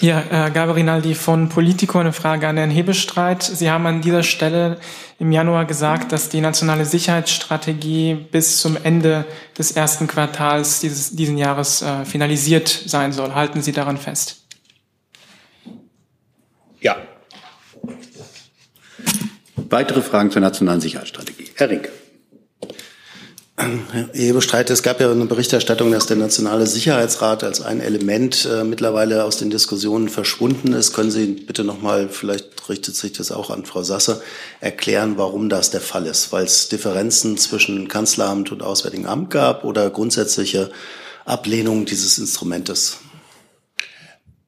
[0.00, 3.42] Ja, äh, Gabrinaldi von Politico, eine Frage an Herrn Hebestreit.
[3.42, 4.78] Sie haben an dieser Stelle
[5.18, 9.24] im Januar gesagt, dass die nationale Sicherheitsstrategie bis zum Ende
[9.58, 13.34] des ersten Quartals dieses diesen Jahres äh, finalisiert sein soll.
[13.34, 14.44] Halten Sie daran fest?
[16.80, 16.96] Ja.
[19.56, 21.50] Weitere Fragen zur nationalen Sicherheitsstrategie.
[21.54, 21.88] Herr Rink.
[23.62, 28.64] Herr Hebestreit, es gab ja eine Berichterstattung, dass der Nationale Sicherheitsrat als ein Element äh,
[28.64, 30.92] mittlerweile aus den Diskussionen verschwunden ist.
[30.92, 34.20] Können Sie bitte nochmal, vielleicht richtet sich das auch an Frau Sasse,
[34.60, 36.32] erklären, warum das der Fall ist?
[36.32, 40.70] Weil es Differenzen zwischen Kanzleramt und Auswärtigem Amt gab oder grundsätzliche
[41.24, 42.98] Ablehnung dieses Instrumentes?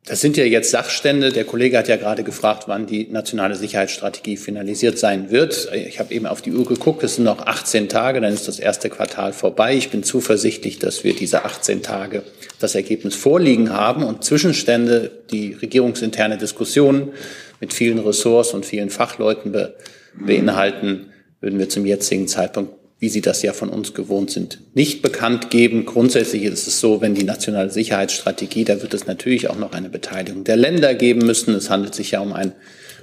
[0.07, 1.33] Das sind ja jetzt Sachstände.
[1.33, 5.71] Der Kollege hat ja gerade gefragt, wann die nationale Sicherheitsstrategie finalisiert sein wird.
[5.73, 7.03] Ich habe eben auf die Uhr geguckt.
[7.03, 9.75] Es sind noch 18 Tage, dann ist das erste Quartal vorbei.
[9.75, 12.23] Ich bin zuversichtlich, dass wir diese 18 Tage
[12.59, 17.13] das Ergebnis vorliegen haben und Zwischenstände, die regierungsinterne Diskussionen
[17.59, 19.75] mit vielen Ressorts und vielen Fachleuten be
[20.17, 25.03] beinhalten, würden wir zum jetzigen Zeitpunkt wie Sie das ja von uns gewohnt sind, nicht
[25.03, 25.85] bekannt geben.
[25.85, 29.91] Grundsätzlich ist es so, wenn die nationale Sicherheitsstrategie, da wird es natürlich auch noch eine
[29.91, 31.55] Beteiligung der Länder geben müssen.
[31.55, 32.53] Es handelt sich ja um ein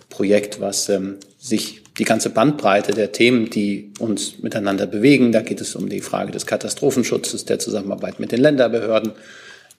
[0.09, 5.61] Projekt, was ähm, sich die ganze Bandbreite der Themen, die uns miteinander bewegen, da geht
[5.61, 9.11] es um die Frage des Katastrophenschutzes, der Zusammenarbeit mit den Länderbehörden,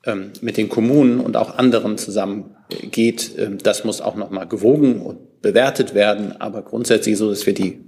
[0.07, 3.33] ähm, mit den Kommunen und auch anderen zusammengeht.
[3.39, 6.41] Ähm, das muss auch noch mal gewogen und bewertet werden.
[6.41, 7.81] Aber grundsätzlich so, dass wir die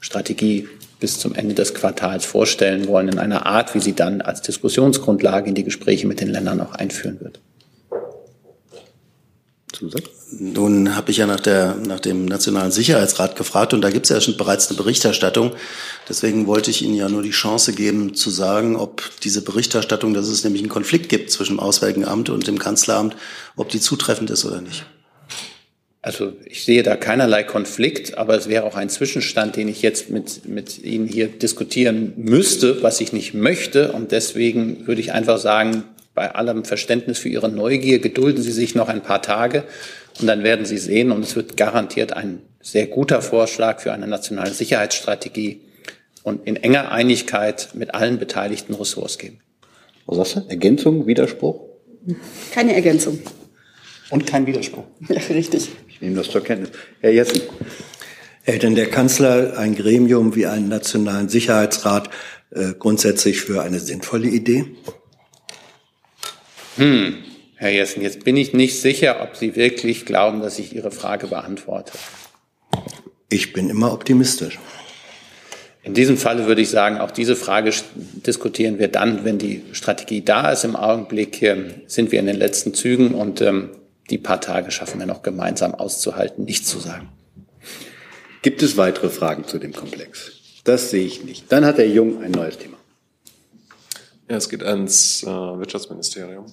[0.00, 0.66] Strategie
[1.00, 5.48] bis zum Ende des Quartals vorstellen wollen, in einer Art, wie sie dann als Diskussionsgrundlage
[5.48, 7.40] in die Gespräche mit den Ländern auch einführen wird.
[10.32, 14.10] Nun habe ich ja nach, der, nach dem Nationalen Sicherheitsrat gefragt und da gibt es
[14.10, 15.52] ja schon bereits eine Berichterstattung.
[16.08, 20.28] Deswegen wollte ich Ihnen ja nur die Chance geben zu sagen, ob diese Berichterstattung, dass
[20.28, 23.16] es nämlich einen Konflikt gibt zwischen dem Auswärtigen Amt und dem Kanzleramt,
[23.56, 24.84] ob die zutreffend ist oder nicht.
[26.02, 30.08] Also ich sehe da keinerlei Konflikt, aber es wäre auch ein Zwischenstand, den ich jetzt
[30.08, 33.92] mit, mit Ihnen hier diskutieren müsste, was ich nicht möchte.
[33.92, 35.84] Und deswegen würde ich einfach sagen,
[36.14, 39.64] bei allem Verständnis für Ihre Neugier, gedulden Sie sich noch ein paar Tage
[40.20, 44.06] und dann werden Sie sehen, und es wird garantiert ein sehr guter Vorschlag für eine
[44.06, 45.60] nationale Sicherheitsstrategie
[46.22, 49.40] und in enger Einigkeit mit allen beteiligten Ressorts geben.
[50.06, 50.50] Was sagst du?
[50.50, 51.60] Ergänzung, Widerspruch?
[52.52, 53.20] Keine Ergänzung.
[54.10, 54.84] Und kein Widerspruch.
[55.08, 55.68] Ja, richtig.
[56.00, 56.70] Ich nehme das zur Kenntnis.
[57.02, 57.42] Herr Jessen.
[58.42, 62.08] Hält denn der Kanzler ein Gremium wie einen Nationalen Sicherheitsrat
[62.52, 64.64] äh, grundsätzlich für eine sinnvolle Idee?
[66.76, 67.18] Hm,
[67.56, 71.26] Herr Jessen, jetzt bin ich nicht sicher, ob Sie wirklich glauben, dass ich Ihre Frage
[71.26, 71.92] beantworte.
[73.28, 74.58] Ich bin immer optimistisch.
[75.82, 80.22] In diesem Falle würde ich sagen, auch diese Frage diskutieren wir dann, wenn die Strategie
[80.22, 80.64] da ist.
[80.64, 83.68] Im Augenblick ähm, sind wir in den letzten Zügen und ähm,
[84.10, 87.08] die paar Tage schaffen wir noch gemeinsam auszuhalten, nichts zu sagen.
[88.42, 90.32] Gibt es weitere Fragen zu dem Komplex?
[90.64, 91.50] Das sehe ich nicht.
[91.50, 92.76] Dann hat Herr Jung ein neues Thema.
[94.28, 96.46] Ja, es geht ans äh, Wirtschaftsministerium.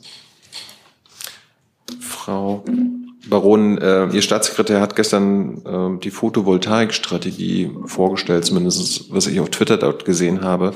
[1.99, 2.63] Frau
[3.29, 9.77] Baron, äh, Ihr Staatssekretär hat gestern äh, die Photovoltaikstrategie vorgestellt, zumindest was ich auf Twitter
[9.77, 10.73] dort gesehen habe.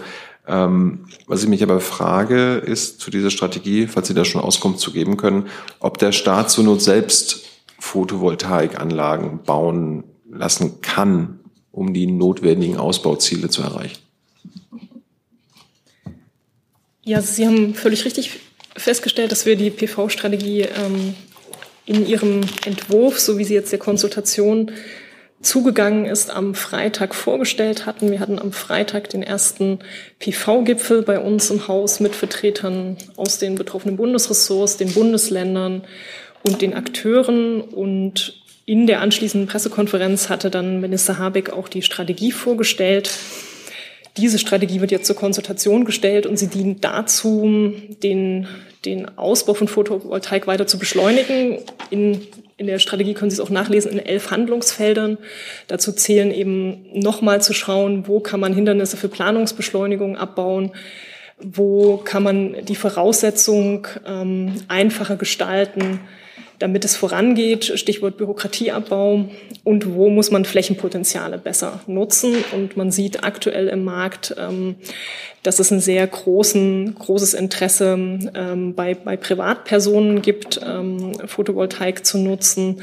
[0.47, 4.79] Ähm, was ich mich aber frage, ist zu dieser Strategie, falls Sie da schon Auskunft
[4.79, 5.47] zu geben können,
[5.79, 7.41] ob der Staat zur Not selbst
[7.79, 11.39] Photovoltaikanlagen bauen lassen kann,
[11.71, 13.99] um die notwendigen Ausbauziele zu erreichen.
[17.03, 18.39] Ja, Sie haben völlig richtig
[18.75, 21.15] festgestellt, dass wir die PV-Strategie ähm,
[21.85, 24.71] in Ihrem Entwurf, so wie sie jetzt der Konsultation
[25.41, 28.11] zugegangen ist, am Freitag vorgestellt hatten.
[28.11, 29.79] Wir hatten am Freitag den ersten
[30.19, 35.83] PV-Gipfel bei uns im Haus mit Vertretern aus den betroffenen Bundesressorts, den Bundesländern
[36.43, 37.61] und den Akteuren.
[37.61, 43.11] Und in der anschließenden Pressekonferenz hatte dann Minister Habeck auch die Strategie vorgestellt.
[44.17, 48.47] Diese Strategie wird jetzt zur Konsultation gestellt und sie dient dazu, den,
[48.85, 51.59] den Ausbau von Photovoltaik weiter zu beschleunigen.
[51.91, 55.17] In, in der Strategie können Sie es auch nachlesen in elf Handlungsfeldern.
[55.67, 60.71] Dazu zählen eben nochmal zu schauen, wo kann man Hindernisse für Planungsbeschleunigung abbauen,
[61.39, 65.99] wo kann man die Voraussetzung ähm, einfacher gestalten,
[66.61, 69.25] damit es vorangeht, Stichwort Bürokratieabbau
[69.63, 72.35] und wo muss man Flächenpotenziale besser nutzen.
[72.53, 74.75] Und man sieht aktuell im Markt, ähm,
[75.41, 77.93] dass es ein sehr großen, großes Interesse
[78.35, 82.81] ähm, bei, bei Privatpersonen gibt, ähm, Photovoltaik zu nutzen,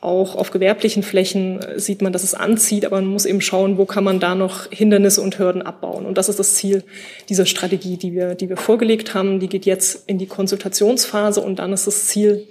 [0.00, 3.84] auch auf gewerblichen Flächen sieht man, dass es anzieht, aber man muss eben schauen, wo
[3.84, 6.06] kann man da noch Hindernisse und Hürden abbauen.
[6.06, 6.84] Und das ist das Ziel
[7.28, 9.40] dieser Strategie, die wir, die wir vorgelegt haben.
[9.40, 12.46] Die geht jetzt in die Konsultationsphase und dann ist das Ziel,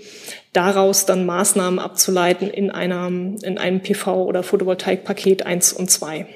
[0.54, 6.28] daraus dann Maßnahmen abzuleiten in, einer, in einem PV- oder Photovoltaikpaket 1 und 2.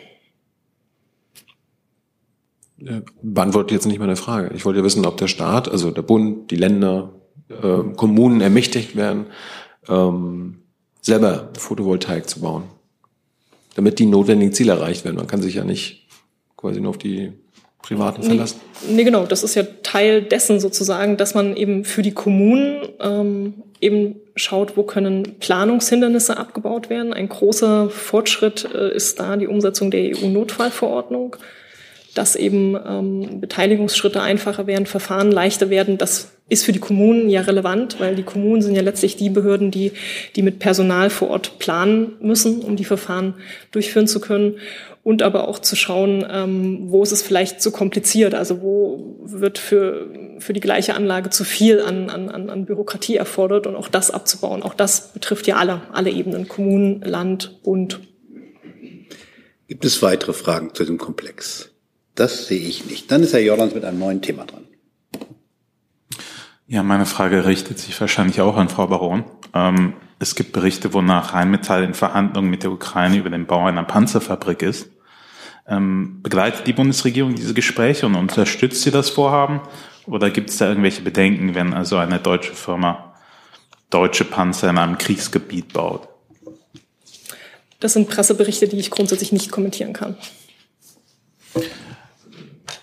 [3.21, 4.51] Beantwortet jetzt nicht meine Frage.
[4.55, 7.13] Ich wollte ja wissen, ob der Staat, also der Bund, die Länder,
[7.49, 9.27] äh, Kommunen ermächtigt werden,
[9.87, 10.63] ähm,
[11.01, 12.63] selber Photovoltaik zu bauen,
[13.75, 15.15] damit die notwendigen Ziele erreicht werden.
[15.15, 16.07] Man kann sich ja nicht
[16.57, 17.33] quasi nur auf die
[17.81, 18.59] Privaten verlassen.
[18.87, 22.87] Nee, nee, genau, das ist ja Teil dessen sozusagen, dass man eben für die Kommunen
[23.01, 27.13] ähm, eben schaut, wo können Planungshindernisse abgebaut werden.
[27.13, 31.35] Ein großer Fortschritt äh, ist da die Umsetzung der EU-Notfallverordnung,
[32.15, 35.97] dass eben ähm, Beteiligungsschritte einfacher werden, Verfahren leichter werden.
[35.97, 39.71] Das ist für die Kommunen ja relevant, weil die Kommunen sind ja letztlich die Behörden,
[39.71, 39.91] die,
[40.35, 43.35] die mit Personal vor Ort planen müssen, um die Verfahren
[43.71, 44.55] durchführen zu können.
[45.03, 49.57] Und aber auch zu schauen, ähm, wo ist es vielleicht zu kompliziert, also wo wird
[49.57, 50.07] für,
[50.39, 54.63] für die gleiche Anlage zu viel an, an, an Bürokratie erfordert und auch das abzubauen.
[54.63, 57.99] Auch das betrifft ja alle, alle Ebenen, Kommunen, Land, Bund.
[59.67, 61.69] Gibt es weitere Fragen zu dem Komplex?
[62.15, 63.11] Das sehe ich nicht.
[63.11, 64.63] Dann ist Herr Jordans mit einem neuen Thema dran.
[66.67, 69.25] Ja, meine Frage richtet sich wahrscheinlich auch an Frau Baron.
[69.53, 73.83] Ähm, es gibt Berichte, wonach Rheinmetall in Verhandlungen mit der Ukraine über den Bau einer
[73.83, 74.89] Panzerfabrik ist.
[75.67, 79.61] Ähm, begleitet die Bundesregierung diese Gespräche und unterstützt sie das Vorhaben?
[80.05, 83.13] Oder gibt es da irgendwelche Bedenken, wenn also eine deutsche Firma
[83.89, 86.07] deutsche Panzer in einem Kriegsgebiet baut?
[87.79, 90.17] Das sind Presseberichte, die ich grundsätzlich nicht kommentieren kann.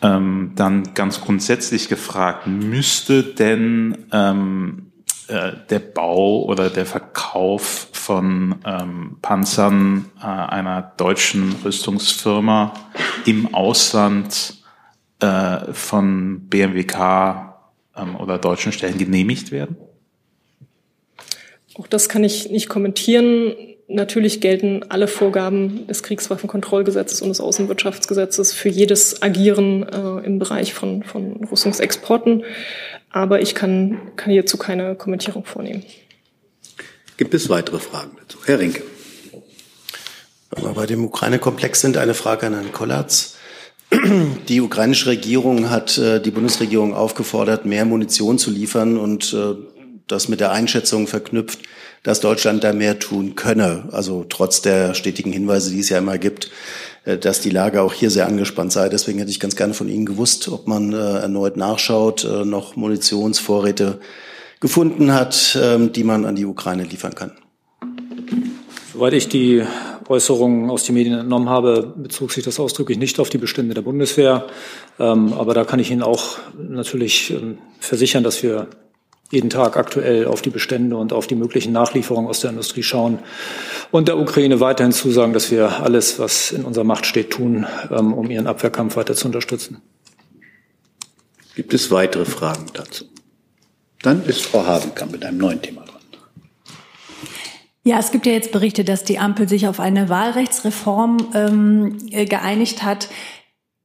[0.03, 4.90] Ähm, dann ganz grundsätzlich gefragt, müsste denn ähm,
[5.31, 12.75] äh, der Bau oder der Verkauf von ähm, Panzern äh, einer deutschen Rüstungsfirma
[13.27, 14.55] im Ausland
[15.21, 17.55] äh, von BMWK
[17.97, 19.77] ähm, oder deutschen Stellen genehmigt werden?
[21.75, 23.55] Auch das kann ich nicht kommentieren.
[23.87, 30.75] Natürlich gelten alle Vorgaben des Kriegswaffenkontrollgesetzes und des Außenwirtschaftsgesetzes für jedes Agieren äh, im Bereich
[30.75, 32.43] von, von Rüstungsexporten.
[33.11, 35.85] Aber ich kann, kann hierzu keine Kommentierung vornehmen.
[37.17, 38.39] Gibt es weitere Fragen dazu?
[38.47, 38.83] Herr Rinke.
[40.51, 43.37] Wenn wir bei dem Ukraine-Komplex sind, eine Frage an Herrn Kollatz.
[44.49, 49.57] Die ukrainische Regierung hat äh, die Bundesregierung aufgefordert, mehr Munition zu liefern und äh,
[50.07, 51.61] das mit der Einschätzung verknüpft,
[52.03, 53.89] dass Deutschland da mehr tun könne.
[53.93, 56.51] Also trotz der stetigen Hinweise, die es ja immer gibt,
[57.05, 58.89] äh, dass die Lage auch hier sehr angespannt sei.
[58.89, 62.77] Deswegen hätte ich ganz gerne von Ihnen gewusst, ob man äh, erneut nachschaut, äh, noch
[62.77, 64.01] Munitionsvorräte
[64.61, 67.33] gefunden hat, ähm, die man an die Ukraine liefern kann.
[68.93, 69.63] Soweit ich die
[70.09, 73.83] Äußerungen aus den Medien entnommen habe, bezog sich das ausdrücklich nicht auf die Bestände der
[73.83, 74.47] Bundeswehr.
[74.99, 78.67] Ähm, aber da kann ich Ihnen auch natürlich ähm, versichern, dass wir
[79.31, 83.21] jeden Tag aktuell auf die Bestände und auf die möglichen Nachlieferungen aus der Industrie schauen
[83.91, 88.13] und der Ukraine weiterhin zusagen, dass wir alles, was in unserer Macht steht, tun, ähm,
[88.13, 89.81] um ihren Abwehrkampf weiter zu unterstützen.
[91.55, 93.05] Gibt es weitere Fragen dazu?
[94.03, 96.01] Dann ist Frau Hasenkamp mit einem neuen Thema dran.
[97.83, 102.27] Ja, es gibt ja jetzt Berichte, dass die Ampel sich auf eine Wahlrechtsreform ähm, äh,
[102.27, 103.09] geeinigt hat.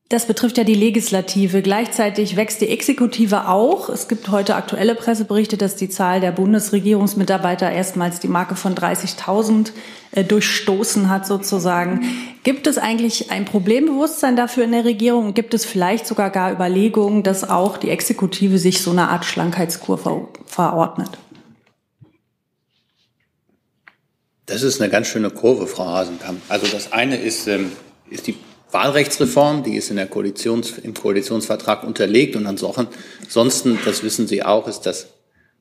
[0.10, 1.64] Das betrifft ja die Legislative.
[1.64, 3.90] Gleichzeitig wächst die Exekutive auch.
[3.90, 9.72] Es gibt heute aktuelle Presseberichte, dass die Zahl der Bundesregierungsmitarbeiter erstmals die Marke von 30.000
[10.12, 12.06] äh, durchstoßen hat sozusagen.
[12.44, 15.34] Gibt es eigentlich ein Problembewusstsein dafür in der Regierung?
[15.34, 19.98] Gibt es vielleicht sogar gar Überlegungen, dass auch die Exekutive sich so eine Art Schlankheitskur
[19.98, 21.18] ver verordnet?
[24.46, 26.42] Das ist eine ganz schöne Kurve, Frau Hasenkamp.
[26.48, 27.72] Also das eine ist, ähm,
[28.12, 28.38] ist die
[28.76, 34.68] Wahlrechtsreform, die ist in der Koalitions, im Koalitionsvertrag unterlegt und ansonsten, das wissen Sie auch,
[34.68, 35.08] ist das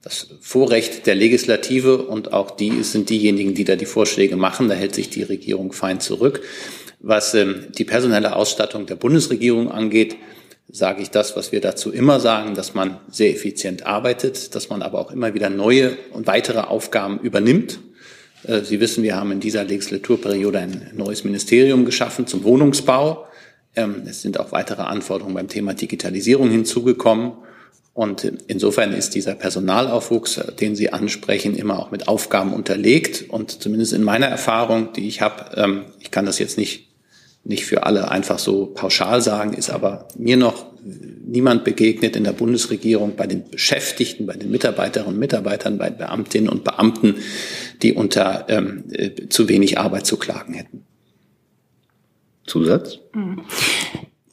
[0.03, 4.69] das Vorrecht der Legislative und auch die sind diejenigen, die da die Vorschläge machen.
[4.69, 6.43] Da hält sich die Regierung fein zurück.
[7.01, 10.17] Was ähm, die personelle Ausstattung der Bundesregierung angeht,
[10.71, 14.83] sage ich das, was wir dazu immer sagen, dass man sehr effizient arbeitet, dass man
[14.83, 17.79] aber auch immer wieder neue und weitere Aufgaben übernimmt.
[18.47, 23.27] Äh, Sie wissen, wir haben in dieser Legislaturperiode ein neues Ministerium geschaffen zum Wohnungsbau.
[23.77, 27.33] Ähm, es sind auch weitere Anforderungen beim Thema Digitalisierung hinzugekommen.
[27.93, 33.25] Und insofern ist dieser Personalaufwuchs, äh, den Sie ansprechen, immer auch mit Aufgaben unterlegt.
[33.29, 36.94] Und zumindest in meiner Erfahrung, die ich habe, ähm, ich kann das jetzt nicht
[37.45, 40.67] nicht für alle einfach so pauschal sagen, ist aber mir noch
[41.27, 46.49] niemand begegnet in der Bundesregierung bei den Beschäftigten, bei den Mitarbeiterinnen und Mitarbeitern, bei Beamtinnen
[46.49, 47.17] und Beamten,
[47.83, 50.85] die unter ähm, äh, zu wenig Arbeit zu klagen hätten.
[52.47, 52.99] Zusatz?
[53.15, 53.43] Mhm.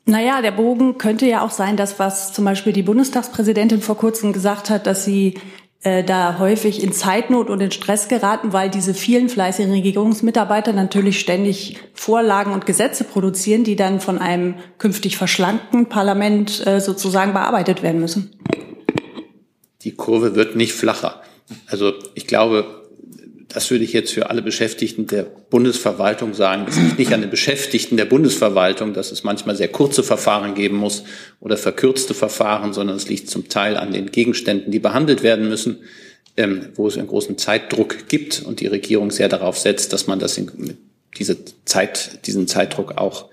[0.06, 4.34] Naja, der Bogen könnte ja auch sein, dass was zum Beispiel die Bundestagspräsidentin vor kurzem
[4.34, 5.36] gesagt hat, dass sie
[5.84, 11.20] äh, da häufig in Zeitnot und in Stress geraten, weil diese vielen fleißigen Regierungsmitarbeiter natürlich
[11.20, 17.82] ständig Vorlagen und Gesetze produzieren, die dann von einem künftig verschlankten Parlament äh, sozusagen bearbeitet
[17.82, 18.32] werden müssen.
[19.82, 21.22] Die Kurve wird nicht flacher.
[21.68, 22.81] Also ich glaube,
[23.54, 26.66] das würde ich jetzt für alle Beschäftigten der Bundesverwaltung sagen.
[26.68, 30.78] Es liegt nicht an den Beschäftigten der Bundesverwaltung, dass es manchmal sehr kurze Verfahren geben
[30.78, 31.04] muss
[31.40, 35.80] oder verkürzte Verfahren, sondern es liegt zum Teil an den Gegenständen, die behandelt werden müssen,
[36.38, 40.20] ähm, wo es einen großen Zeitdruck gibt und die Regierung sehr darauf setzt, dass man
[40.20, 40.78] das in,
[41.18, 43.30] diese Zeit, diesen Zeitdruck auch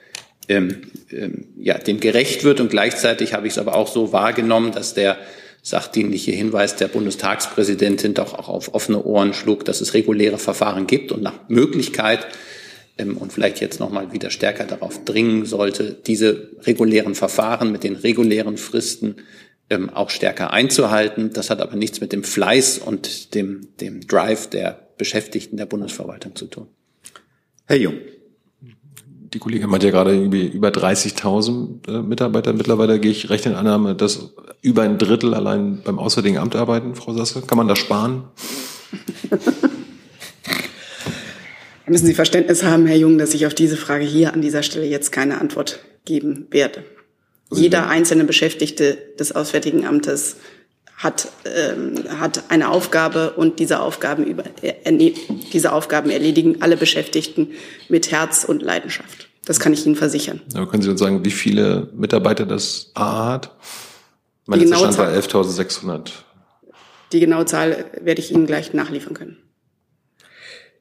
[0.48, 2.60] ähm, ähm, ja, dem gerecht wird.
[2.60, 5.18] Und gleichzeitig habe ich es aber auch so wahrgenommen, dass der
[5.62, 11.12] sachdienliche Hinweis der Bundestagspräsidentin doch auch auf offene Ohren schlug, dass es reguläre Verfahren gibt
[11.12, 12.26] und nach Möglichkeit
[12.96, 17.84] ähm, und vielleicht jetzt noch mal wieder stärker darauf dringen sollte, diese regulären Verfahren mit
[17.84, 19.16] den regulären Fristen
[19.70, 21.30] ähm, auch stärker einzuhalten.
[21.32, 26.34] Das hat aber nichts mit dem Fleiß und dem, dem Drive der Beschäftigten der Bundesverwaltung
[26.34, 26.68] zu tun.
[27.66, 27.94] Herr Jung
[29.32, 32.52] die Kollegin meint ja gerade über 30.000 äh, Mitarbeiter.
[32.52, 36.94] Mittlerweile gehe ich recht in Annahme, dass über ein Drittel allein beim Auswärtigen Amt arbeiten,
[36.94, 37.42] Frau Sasse.
[37.42, 38.24] Kann man da sparen?
[41.88, 44.62] Da müssen Sie Verständnis haben, Herr Jung, dass ich auf diese Frage hier an dieser
[44.62, 46.84] Stelle jetzt keine Antwort geben werde.
[47.50, 50.36] Jeder einzelne Beschäftigte des Auswärtigen Amtes
[50.98, 55.12] hat, ähm, hat eine Aufgabe und diese Aufgaben, über, äh,
[55.52, 57.52] diese Aufgaben erledigen alle Beschäftigten
[57.88, 59.28] mit Herz und Leidenschaft.
[59.46, 60.42] Das kann ich Ihnen versichern.
[60.54, 63.56] Aber können Sie uns sagen, wie viele Mitarbeiter das AA hat?
[64.46, 66.10] Mein letzter Stand war 11.600.
[67.12, 69.36] Die genaue Zahl werde ich Ihnen gleich nachliefern können.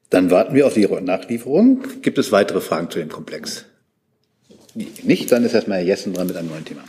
[0.09, 1.83] Dann warten wir auf die Nachlieferung.
[2.01, 3.65] Gibt es weitere Fragen zu dem Komplex?
[4.73, 6.83] Nicht, dann ist erstmal Herr Jessen dran mit einem neuen Thema.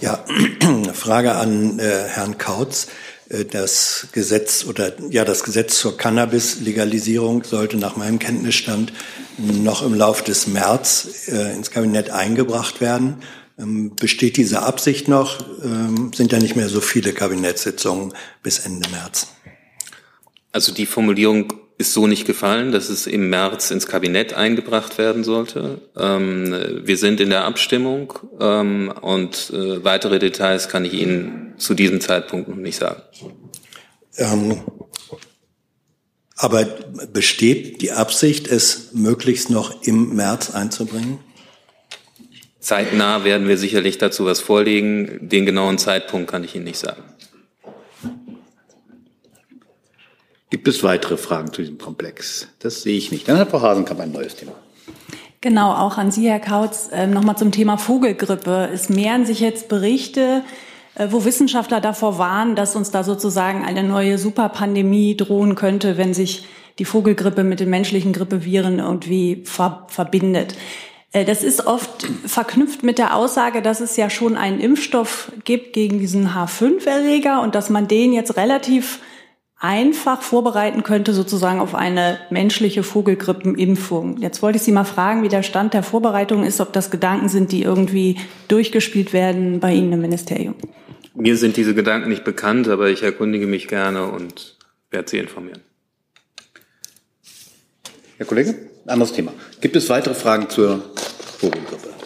[0.00, 0.24] Ja,
[0.94, 2.88] Frage an äh, Herrn Kautz.
[3.28, 8.94] Äh, das Gesetz oder ja, das Gesetz zur Cannabis-Legalisierung sollte nach meinem Kenntnisstand
[9.36, 13.16] noch im Lauf des März äh, ins Kabinett eingebracht werden.
[13.58, 15.44] Ähm, besteht diese Absicht noch?
[15.62, 19.28] Ähm, sind ja nicht mehr so viele Kabinettssitzungen bis Ende März.
[20.50, 25.24] Also die Formulierung ist so nicht gefallen, dass es im März ins Kabinett eingebracht werden
[25.24, 25.80] sollte.
[25.96, 31.72] Ähm, wir sind in der Abstimmung ähm, und äh, weitere Details kann ich Ihnen zu
[31.72, 33.00] diesem Zeitpunkt noch nicht sagen.
[34.18, 34.60] Ähm,
[36.36, 36.64] aber
[37.12, 41.18] besteht die Absicht, es möglichst noch im März einzubringen?
[42.60, 45.28] Zeitnah werden wir sicherlich dazu was vorlegen.
[45.28, 47.02] Den genauen Zeitpunkt kann ich Ihnen nicht sagen.
[50.50, 52.48] Gibt es weitere Fragen zu diesem Komplex?
[52.58, 53.28] Das sehe ich nicht.
[53.28, 54.52] Dann hat Frau Hasenkamp ein neues Thema.
[55.40, 56.90] Genau, auch an Sie, Herr Kautz.
[56.92, 58.68] Äh, Nochmal zum Thema Vogelgrippe.
[58.72, 60.42] Es mehren sich jetzt Berichte,
[60.96, 66.14] äh, wo Wissenschaftler davor warnen, dass uns da sozusagen eine neue Superpandemie drohen könnte, wenn
[66.14, 66.46] sich
[66.80, 70.56] die Vogelgrippe mit den menschlichen Grippeviren irgendwie ver verbindet.
[71.12, 75.74] Äh, das ist oft verknüpft mit der Aussage, dass es ja schon einen Impfstoff gibt
[75.74, 78.98] gegen diesen H5-Erreger und dass man den jetzt relativ
[79.60, 84.16] einfach vorbereiten könnte, sozusagen auf eine menschliche Vogelgrippenimpfung.
[84.16, 87.28] Jetzt wollte ich Sie mal fragen, wie der Stand der Vorbereitung ist, ob das Gedanken
[87.28, 88.16] sind, die irgendwie
[88.48, 90.54] durchgespielt werden bei Ihnen im Ministerium.
[91.14, 94.56] Mir sind diese Gedanken nicht bekannt, aber ich erkundige mich gerne und
[94.90, 95.60] werde Sie informieren.
[98.16, 98.54] Herr Kollege,
[98.86, 99.32] anderes Thema.
[99.60, 100.82] Gibt es weitere Fragen zur
[101.38, 101.99] Vogelgrippe?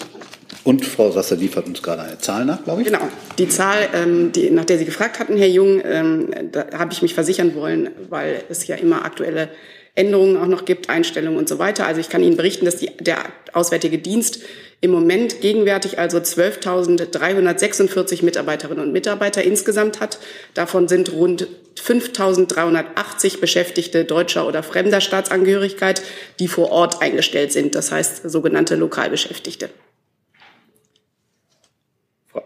[0.64, 2.88] Und Frau Sasser liefert uns gerade eine Zahl nach, glaube ich.
[2.88, 3.06] Genau.
[3.36, 7.02] Die Zahl, ähm, die, nach der Sie gefragt hatten, Herr Jung, ähm, da habe ich
[7.02, 9.50] mich versichern wollen, weil es ja immer aktuelle
[9.94, 11.86] Änderungen auch noch gibt, Einstellungen und so weiter.
[11.86, 13.18] Also ich kann Ihnen berichten, dass die, der
[13.52, 14.40] Auswärtige Dienst
[14.80, 20.18] im Moment gegenwärtig also 12.346 Mitarbeiterinnen und Mitarbeiter insgesamt hat.
[20.54, 21.46] Davon sind rund
[21.76, 26.02] 5.380 Beschäftigte deutscher oder fremder Staatsangehörigkeit,
[26.40, 27.74] die vor Ort eingestellt sind.
[27.74, 29.68] Das heißt sogenannte Lokalbeschäftigte.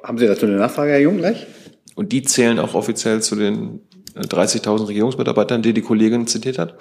[0.02, 1.46] Haben Sie dazu eine Nachfrage, Herr Jung, gleich?
[1.94, 3.80] Und die zählen auch offiziell zu den
[4.14, 6.74] 30.000 äh, Regierungsmitarbeitern, die die Kollegin zitiert hat?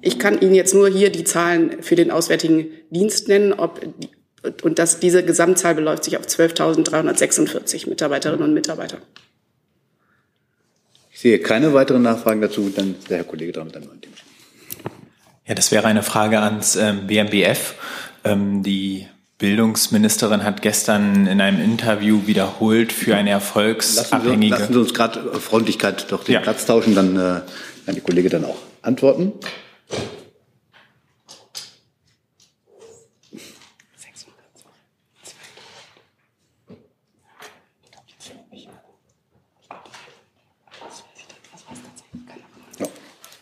[0.00, 3.80] Ich kann Ihnen jetzt nur hier die Zahlen für den Auswärtigen Dienst nennen, ob,
[4.62, 8.98] und dass diese Gesamtzahl beläuft sich auf 12.346 Mitarbeiterinnen und Mitarbeiter.
[11.12, 14.00] Ich sehe keine weiteren Nachfragen dazu, dann ist der Herr Kollege dran mit einem neuen
[14.00, 14.16] Thema.
[15.46, 17.74] Ja, das wäre eine Frage ans ähm, BMBF.
[18.24, 19.06] Ähm, die
[19.42, 24.28] Bildungsministerin hat gestern in einem Interview wiederholt für eine erfolgsabhängige.
[24.28, 26.40] Lassen Sie, lassen Sie uns gerade Freundlichkeit doch den ja.
[26.40, 27.40] Platz tauschen, dann äh,
[27.84, 29.32] kann die Kollege dann auch antworten.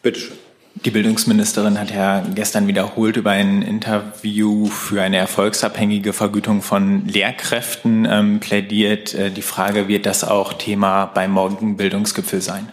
[0.02, 0.39] Bitte schön.
[0.86, 8.08] Die Bildungsministerin hat ja gestern wiederholt über ein Interview für eine erfolgsabhängige Vergütung von Lehrkräften
[8.10, 9.12] ähm, plädiert.
[9.12, 12.70] Äh, die Frage, wird das auch Thema beim morgigen Bildungsgipfel sein?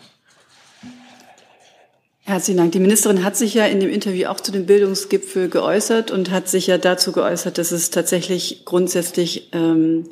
[2.24, 2.72] Herzlichen Dank.
[2.72, 6.47] Die Ministerin hat sich ja in dem Interview auch zu dem Bildungsgipfel geäußert und hat
[6.47, 10.05] sich ja dazu geäußert, dass es tatsächlich grundsätzlich ähm,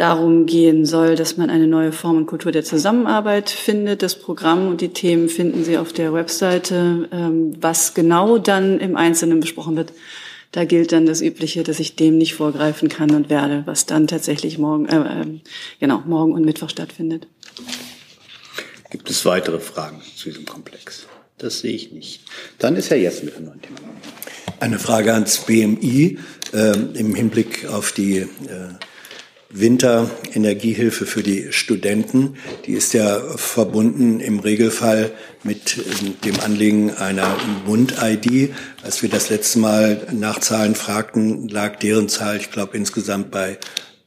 [0.00, 4.00] darum gehen soll, dass man eine neue Form und Kultur der Zusammenarbeit findet.
[4.00, 7.06] Das Programm und die Themen finden Sie auf der Webseite.
[7.12, 9.92] Ähm, was genau dann im Einzelnen besprochen wird,
[10.52, 14.06] da gilt dann das Übliche, dass ich dem nicht vorgreifen kann und werde, was dann
[14.06, 15.40] tatsächlich morgen, äh, äh,
[15.80, 17.26] genau, morgen und Mittwoch stattfindet.
[18.88, 21.06] Gibt es weitere Fragen zu diesem Komplex?
[21.36, 22.22] Das sehe ich nicht.
[22.58, 23.80] Dann ist Herr Jessen mit einem neuen Thema.
[24.60, 26.18] Eine Frage ans BMI
[26.54, 28.26] äh, im Hinblick auf die äh,
[29.52, 32.36] Winterenergiehilfe für die Studenten.
[32.66, 35.82] Die ist ja verbunden im Regelfall mit
[36.24, 37.36] dem Anlegen einer
[37.66, 38.54] Bund-ID.
[38.82, 43.58] Als wir das letzte Mal nach Zahlen fragten, lag deren Zahl, ich glaube, insgesamt bei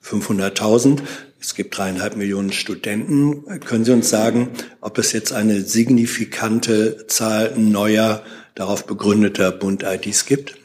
[0.04, 1.02] 500.000.
[1.42, 3.44] Es gibt dreieinhalb Millionen Studenten.
[3.60, 8.24] Können Sie uns sagen, ob es jetzt eine signifikante Zahl neuer,
[8.56, 10.56] darauf begründeter Bund-IDs gibt?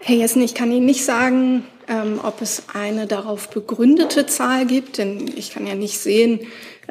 [0.00, 4.98] Herr Jessen, ich kann Ihnen nicht sagen, ähm, ob es eine darauf begründete Zahl gibt,
[4.98, 6.40] denn ich kann ja nicht sehen,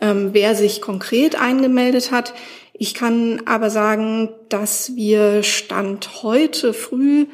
[0.02, 2.34] ähm, wer sich konkret eingemeldet hat.
[2.74, 7.26] Ich kann aber sagen, dass wir Stand heute früh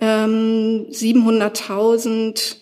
[0.00, 2.56] ähm, 700.000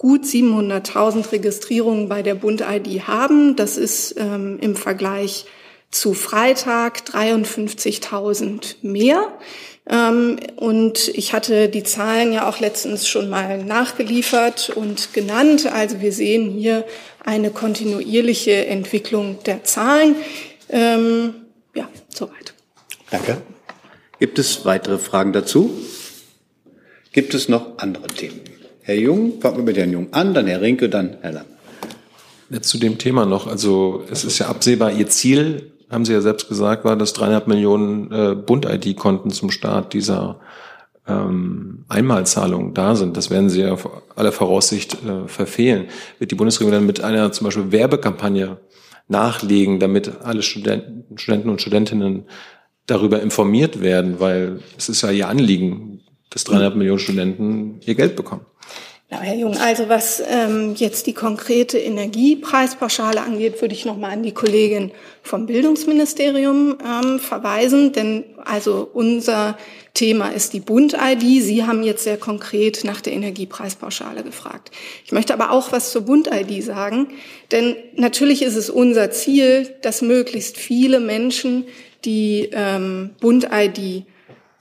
[0.00, 3.54] gut 700.000 Registrierungen bei der Bund-ID haben.
[3.54, 5.44] Das ist ähm, im Vergleich
[5.90, 9.28] zu Freitag 53.000 mehr.
[9.88, 15.66] Ähm, und ich hatte die Zahlen ja auch letztens schon mal nachgeliefert und genannt.
[15.72, 16.84] Also wir sehen hier
[17.24, 20.16] eine kontinuierliche Entwicklung der Zahlen.
[20.68, 21.34] Ähm,
[21.74, 22.54] ja, soweit.
[23.10, 23.38] Danke.
[24.18, 25.70] Gibt es weitere Fragen dazu?
[27.12, 28.40] Gibt es noch andere Themen?
[28.82, 31.46] Herr Jung, fangen wir mit Herrn Jung an, dann Herr Rinke, dann Herr Lang.
[32.50, 33.46] Ja, zu dem Thema noch.
[33.46, 37.46] Also es ist ja absehbar, Ihr Ziel haben Sie ja selbst gesagt, war, dass dreieinhalb
[37.48, 40.40] Millionen äh, Bund-ID-Konten zum Start dieser
[41.06, 43.16] ähm, Einmalzahlung da sind.
[43.16, 45.86] Das werden Sie ja auf aller Voraussicht äh, verfehlen.
[46.18, 48.58] Wird die Bundesregierung dann mit einer zum Beispiel Werbekampagne
[49.08, 52.24] nachlegen, damit alle Studenten, Studenten und Studentinnen
[52.86, 58.14] darüber informiert werden, weil es ist ja ihr Anliegen, dass dreieinhalb Millionen Studenten ihr Geld
[58.16, 58.46] bekommen.
[59.12, 64.22] Ja, Herr Jung, also was ähm, jetzt die konkrete Energiepreispauschale angeht, würde ich nochmal an
[64.22, 64.92] die Kollegin
[65.24, 69.58] vom Bildungsministerium ähm, verweisen, denn also unser
[69.94, 71.42] Thema ist die Bund-ID.
[71.42, 74.70] Sie haben jetzt sehr konkret nach der Energiepreispauschale gefragt.
[75.04, 77.08] Ich möchte aber auch was zur Bund-ID sagen,
[77.50, 81.64] denn natürlich ist es unser Ziel, dass möglichst viele Menschen
[82.04, 84.04] die ähm, Bund-ID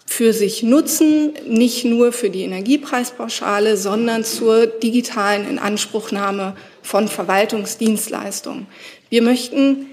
[0.10, 8.66] für sich nutzen, nicht nur für die Energiepreispauschale, sondern zur digitalen Inanspruchnahme von Verwaltungsdienstleistungen.
[9.12, 9.86] Wir möchten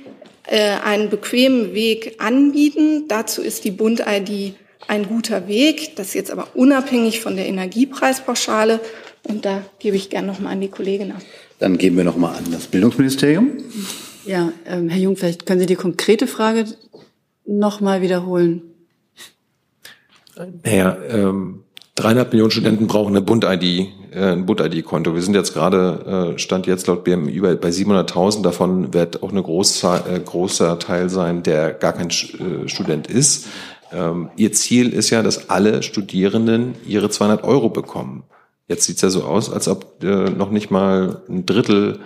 [0.47, 3.05] äh, einen bequemen Weg anbieten.
[3.09, 4.55] Dazu ist die Bund-ID
[4.89, 8.81] ein guter Weg, das jetzt aber unabhängig von der Energiepreispauschale.
[9.23, 11.21] Und da gebe ich gerne noch mal an die Kollegin ab.
[11.59, 13.51] Dann geben wir noch mal an das Bildungsministerium.
[14.25, 16.64] Ja, ähm, Herr Jung, vielleicht können Sie die konkrete Frage
[17.45, 18.62] noch mal wiederholen.
[20.64, 21.64] Naja, ähm,
[21.95, 25.14] dreieinhalb Millionen Studenten brauchen eine Bund-ID, äh, ein Bund-ID-Konto.
[25.14, 28.43] Wir sind jetzt gerade, äh, stand jetzt laut BMI bei, bei 700.000.
[28.43, 33.47] Davon wird auch ein äh, großer Teil sein, der gar kein äh, Student ist.
[33.93, 38.24] Ähm, ihr Ziel ist ja, dass alle Studierenden ihre 200 Euro bekommen.
[38.68, 42.01] Jetzt sieht's ja so aus, als ob äh, noch nicht mal ein Drittel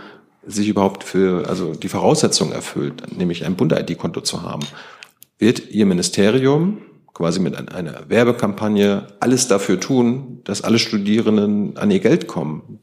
[0.46, 4.62] sich überhaupt für, also die Voraussetzungen erfüllt, nämlich ein Bund-ID-Konto zu haben.
[5.38, 6.78] Wird Ihr Ministerium
[7.20, 12.80] quasi mit einer Werbekampagne alles dafür tun, dass alle Studierenden an ihr Geld kommen?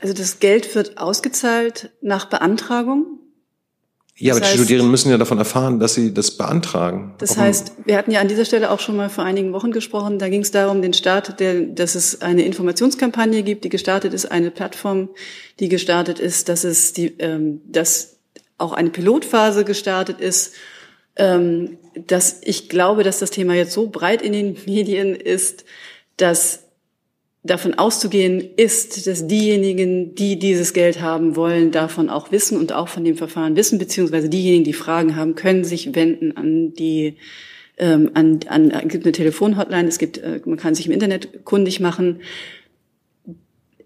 [0.00, 3.06] Also das Geld wird ausgezahlt nach Beantragung.
[4.16, 7.14] Ja, das aber die Studierenden müssen ja davon erfahren, dass sie das beantragen.
[7.18, 10.18] Das heißt, wir hatten ja an dieser Stelle auch schon mal vor einigen Wochen gesprochen.
[10.18, 14.32] Da ging es darum, den Start, der, dass es eine Informationskampagne gibt, die gestartet ist,
[14.32, 15.10] eine Plattform,
[15.60, 18.16] die gestartet ist, dass es die, ähm, dass
[18.58, 20.54] auch eine Pilotphase gestartet ist
[21.16, 25.64] ähm, dass ich glaube, dass das Thema jetzt so breit in den Medien ist,
[26.16, 26.64] dass
[27.42, 32.88] davon auszugehen ist, dass diejenigen, die dieses Geld haben wollen, davon auch wissen und auch
[32.88, 37.16] von dem Verfahren wissen, beziehungsweise diejenigen, die Fragen haben, können sich wenden an die
[37.78, 41.44] ähm, an, an es gibt eine Telefonhotline, es gibt, äh, man kann sich im Internet
[41.44, 42.20] kundig machen.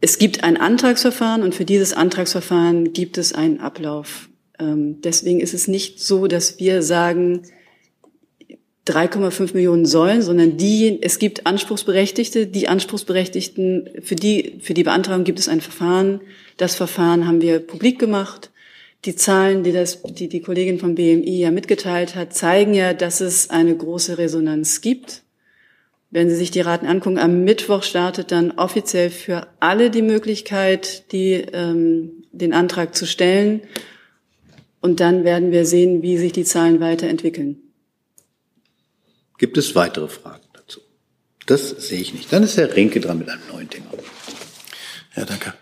[0.00, 4.28] Es gibt ein Antragsverfahren und für dieses Antragsverfahren gibt es einen Ablauf.
[4.60, 7.42] Ähm, deswegen ist es nicht so, dass wir sagen,
[8.86, 15.24] 3,5 Millionen sollen, sondern die, es gibt Anspruchsberechtigte, die Anspruchsberechtigten, für die, für die Beantragung
[15.24, 16.20] gibt es ein Verfahren.
[16.56, 18.50] Das Verfahren haben wir publik gemacht.
[19.04, 23.20] Die Zahlen, die das, die, die Kollegin vom BMI ja mitgeteilt hat, zeigen ja, dass
[23.20, 25.22] es eine große Resonanz gibt.
[26.10, 31.12] Wenn Sie sich die Raten angucken, am Mittwoch startet dann offiziell für alle die Möglichkeit,
[31.12, 33.62] die, ähm, den Antrag zu stellen.
[34.80, 37.69] Und dann werden wir sehen, wie sich die Zahlen weiterentwickeln.
[39.40, 40.80] Gibt es weitere Fragen dazu?
[41.46, 42.30] Das sehe ich nicht.
[42.30, 43.86] Dann ist Herr Rinke dran mit einem neuen Thema.
[45.16, 45.54] Ja, danke.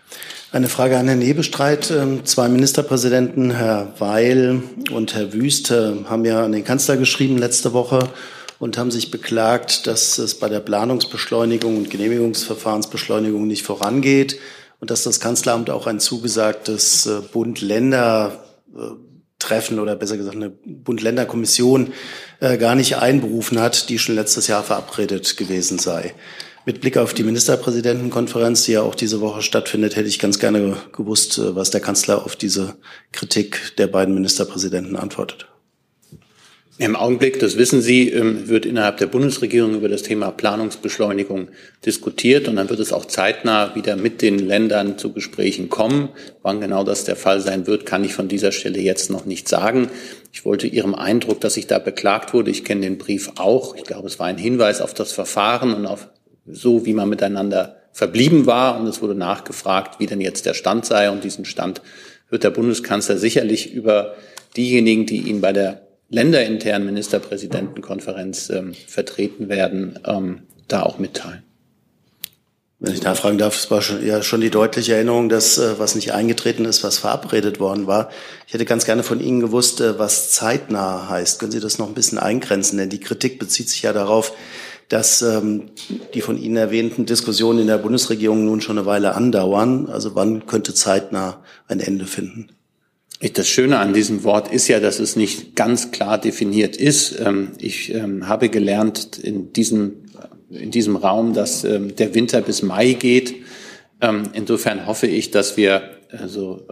[0.51, 1.89] Eine Frage an Herrn Nebestreit.
[1.89, 4.61] Ähm, zwei Ministerpräsidenten, Herr Weil
[4.91, 8.09] und Herr Wüst, äh, haben ja an den Kanzler geschrieben letzte Woche
[8.59, 14.37] und haben sich beklagt, dass es bei der Planungsbeschleunigung und Genehmigungsverfahrensbeschleunigung nicht vorangeht
[14.81, 18.43] und dass das Kanzleramt auch ein zugesagtes äh, Bund-Länder
[18.75, 19.08] äh,
[19.39, 21.93] Treffen oder besser gesagt eine Bund-Länder-Kommission
[22.39, 26.13] äh, gar nicht einberufen hat, die schon letztes Jahr verabredet gewesen sei.
[26.65, 30.77] Mit Blick auf die Ministerpräsidentenkonferenz, die ja auch diese Woche stattfindet, hätte ich ganz gerne
[30.95, 32.75] gewusst, äh, was der Kanzler auf diese
[33.11, 35.47] Kritik der beiden Ministerpräsidenten antwortet.
[36.81, 41.49] Im Augenblick, das wissen Sie, ähm, wird innerhalb der Bundesregierung über das Thema Planungsbeschleunigung
[41.85, 46.07] diskutiert und dann wird es auch zeitnah wieder mit den Ländern zu Gesprächen kommen.
[46.41, 49.49] Wann genau das der Fall sein wird, kann ich von dieser Stelle jetzt noch nicht
[49.49, 49.89] sagen.
[50.31, 53.75] Ich wollte Ihrem Eindruck, dass ich da beklagt wurde, ich kenne den Brief auch.
[53.75, 56.07] Ich glaube, es war ein Hinweis auf das Verfahren und auf
[56.47, 60.85] so, wie man miteinander verblieben war und es wurde nachgefragt, wie denn jetzt der Stand
[60.85, 61.81] sei und diesen Stand
[62.29, 64.15] wird der Bundeskanzler sicherlich über
[64.55, 71.43] diejenigen, die ihn bei der länderinternen Ministerpräsidentenkonferenz ähm, vertreten werden, ähm, da auch mitteilen.
[72.81, 75.95] Wenn ich nachfragen darf, es war schon, ja schon die deutliche Erinnerung, dass äh, was
[75.95, 78.09] nicht eingetreten ist, was verabredet worden war.
[78.47, 81.39] Ich hätte ganz gerne von Ihnen gewusst, äh, was zeitnah heißt.
[81.39, 82.77] Können Sie das noch ein bisschen eingrenzen?
[82.77, 84.33] Denn die Kritik bezieht sich ja darauf,
[84.87, 85.71] dass ähm,
[86.13, 89.89] die von Ihnen erwähnten Diskussionen in der Bundesregierung nun schon eine Weile andauern.
[89.89, 92.47] Also wann könnte zeitnah ein Ende finden?
[93.33, 97.19] Das Schöne an diesem Wort ist ja, dass es nicht ganz klar definiert ist.
[97.19, 100.05] Ähm, ich ähm, habe gelernt in diesem,
[100.49, 103.35] in diesem Raum, dass ähm, der Winter bis Mai geht.
[104.31, 106.65] Insofern hoffe ich, dass wir also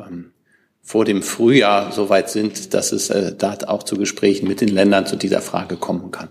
[0.88, 4.70] vor dem Frühjahr so weit sind, dass es äh, da auch zu Gesprächen mit den
[4.70, 6.30] Ländern zu dieser Frage kommen kann.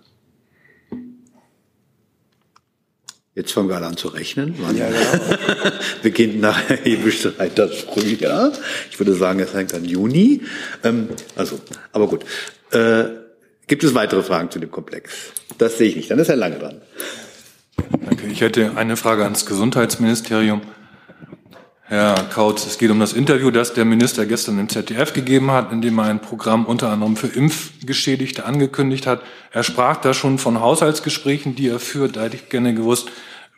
[3.37, 4.55] Jetzt fangen wir an zu rechnen.
[4.61, 5.37] Wann ja, genau.
[6.03, 8.51] beginnt nach Hebestreit das Frühjahr?
[8.91, 10.41] Ich würde sagen, es hängt an Juni.
[10.82, 11.61] Ähm, also,
[11.93, 12.24] aber gut.
[12.70, 13.05] Äh,
[13.66, 15.12] gibt es weitere Fragen zu dem Komplex?
[15.59, 16.11] Das sehe ich nicht.
[16.11, 16.80] Dann ist Herr Lange dran.
[18.07, 18.26] Danke.
[18.28, 20.62] Ich hätte eine Frage ans Gesundheitsministerium.
[21.89, 25.70] Herr Kautz, es geht um das Interview, das der Minister gestern im ZDF gegeben hat,
[25.70, 29.22] in dem er ein Programm unter anderem für Impfgeschädigte angekündigt hat.
[29.53, 32.16] Er sprach da schon von Haushaltsgesprächen, die er führt.
[32.16, 33.09] Da hätte ich gerne gewusst,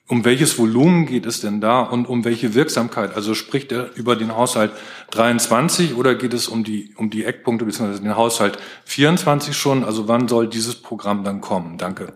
[0.09, 3.17] um welches Volumen geht es denn da und um welche Wirksamkeit?
[3.17, 4.73] Also spricht er über den Haushalt
[5.13, 7.99] 23 oder geht es um die, um die Eckpunkte bzw.
[7.99, 9.85] den Haushalt 24 schon?
[9.85, 11.79] Also wann soll dieses Programm dann kommen?
[11.79, 12.13] Danke.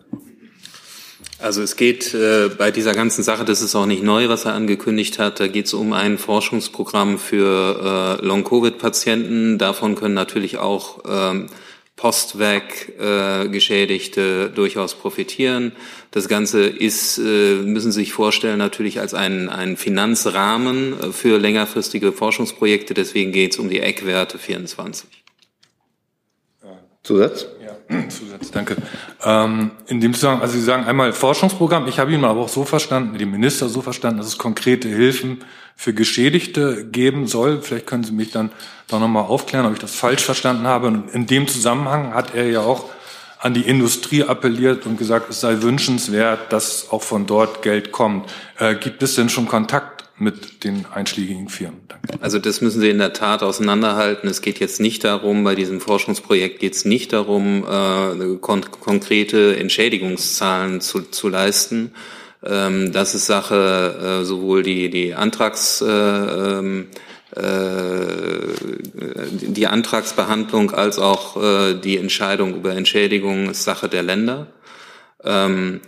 [1.42, 4.54] Also es geht äh, bei dieser ganzen Sache, das ist auch nicht neu, was er
[4.54, 9.58] angekündigt hat, da geht es um ein Forschungsprogramm für äh, Long-Covid-Patienten.
[9.58, 11.48] Davon können natürlich auch ähm,
[11.96, 15.72] Postweg-Geschädigte äh, durchaus profitieren.
[16.12, 21.38] Das Ganze ist, äh, müssen Sie sich vorstellen, natürlich als ein, ein Finanzrahmen äh, für
[21.38, 22.94] längerfristige Forschungsprojekte.
[22.94, 25.21] Deswegen geht es um die Eckwerte 24.
[27.02, 27.46] Zusatz?
[27.60, 28.76] Ja, Zusatz, danke.
[29.24, 32.64] Ähm, in dem Zusammenhang, also Sie sagen einmal Forschungsprogramm, ich habe ihn aber auch so
[32.64, 35.44] verstanden, den Minister so verstanden, dass es konkrete Hilfen
[35.74, 37.60] für Geschädigte geben soll.
[37.60, 38.52] Vielleicht können Sie mich dann
[38.86, 40.86] doch nochmal aufklären, ob ich das falsch verstanden habe.
[40.86, 42.88] Und in dem Zusammenhang hat er ja auch
[43.40, 48.32] an die Industrie appelliert und gesagt, es sei wünschenswert, dass auch von dort Geld kommt.
[48.58, 51.80] Äh, gibt es denn schon Kontakt mit den einschlägigen Firmen?
[51.88, 52.18] Danke.
[52.20, 54.28] Also das müssen Sie in der Tat auseinanderhalten.
[54.28, 59.56] Es geht jetzt nicht darum, bei diesem Forschungsprojekt geht es nicht darum, äh, kon konkrete
[59.56, 61.92] Entschädigungszahlen zu, zu leisten.
[62.44, 66.88] Ähm, das ist Sache äh, sowohl die, die Antrags äh, ähm,
[67.34, 71.40] die Antragsbehandlung als auch
[71.80, 74.48] die Entscheidung über Entschädigung ist Sache der Länder.
[75.24, 75.80] Ähm,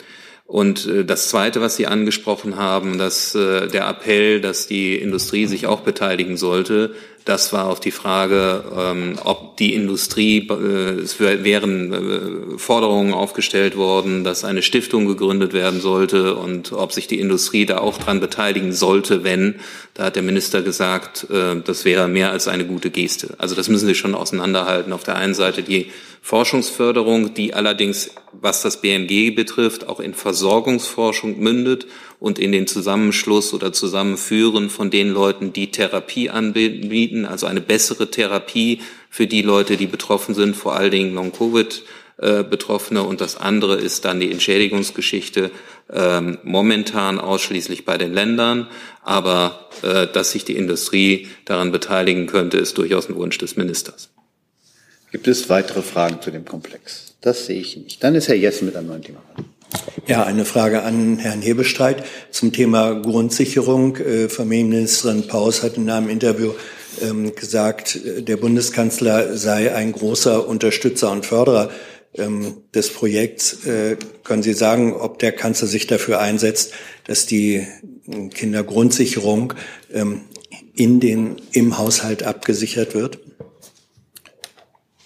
[0.44, 5.46] und äh, das Zweite, was Sie angesprochen haben, dass äh, der Appell, dass die Industrie
[5.46, 6.94] sich auch beteiligen sollte,
[7.24, 14.24] das war auf die Frage, ähm, ob die Industrie, äh, es wären Forderungen aufgestellt worden,
[14.24, 18.72] dass eine Stiftung gegründet werden sollte und ob sich die Industrie da auch dran beteiligen
[18.72, 19.56] sollte, wenn.
[19.94, 23.34] Da hat der Minister gesagt, das wäre mehr als eine gute Geste.
[23.38, 24.92] Also das müssen Sie schon auseinanderhalten.
[24.92, 31.38] Auf der einen Seite die Forschungsförderung, die allerdings, was das BMG betrifft, auch in Versorgungsforschung
[31.38, 31.86] mündet
[32.24, 38.10] und in den Zusammenschluss oder Zusammenführen von den Leuten, die Therapie anbieten, also eine bessere
[38.10, 41.82] Therapie für die Leute, die betroffen sind, vor allen Dingen Long-Covid.
[42.16, 45.50] Betroffene und das andere ist dann die Entschädigungsgeschichte
[45.92, 48.68] ähm, momentan ausschließlich bei den Ländern,
[49.02, 54.10] aber äh, dass sich die Industrie daran beteiligen könnte, ist durchaus ein Wunsch des Ministers.
[55.10, 57.16] Gibt es weitere Fragen zu dem Komplex?
[57.20, 58.02] Das sehe ich nicht.
[58.04, 59.20] Dann ist Herr Jessen mit einem neuen Thema.
[60.06, 63.96] Ja, eine Frage an Herrn Hebestreit zum Thema Grundsicherung.
[63.96, 66.52] Äh, Familienministerin Paus hat in einem Interview
[67.02, 71.70] ähm, gesagt, äh, der Bundeskanzler sei ein großer Unterstützer und Förderer
[72.16, 73.64] ähm, des Projekts.
[73.66, 76.72] Äh, können Sie sagen, ob der Kanzler sich dafür einsetzt,
[77.06, 77.66] dass die
[78.34, 79.54] Kindergrundsicherung
[79.92, 80.20] ähm,
[80.76, 83.18] in den, im Haushalt abgesichert wird?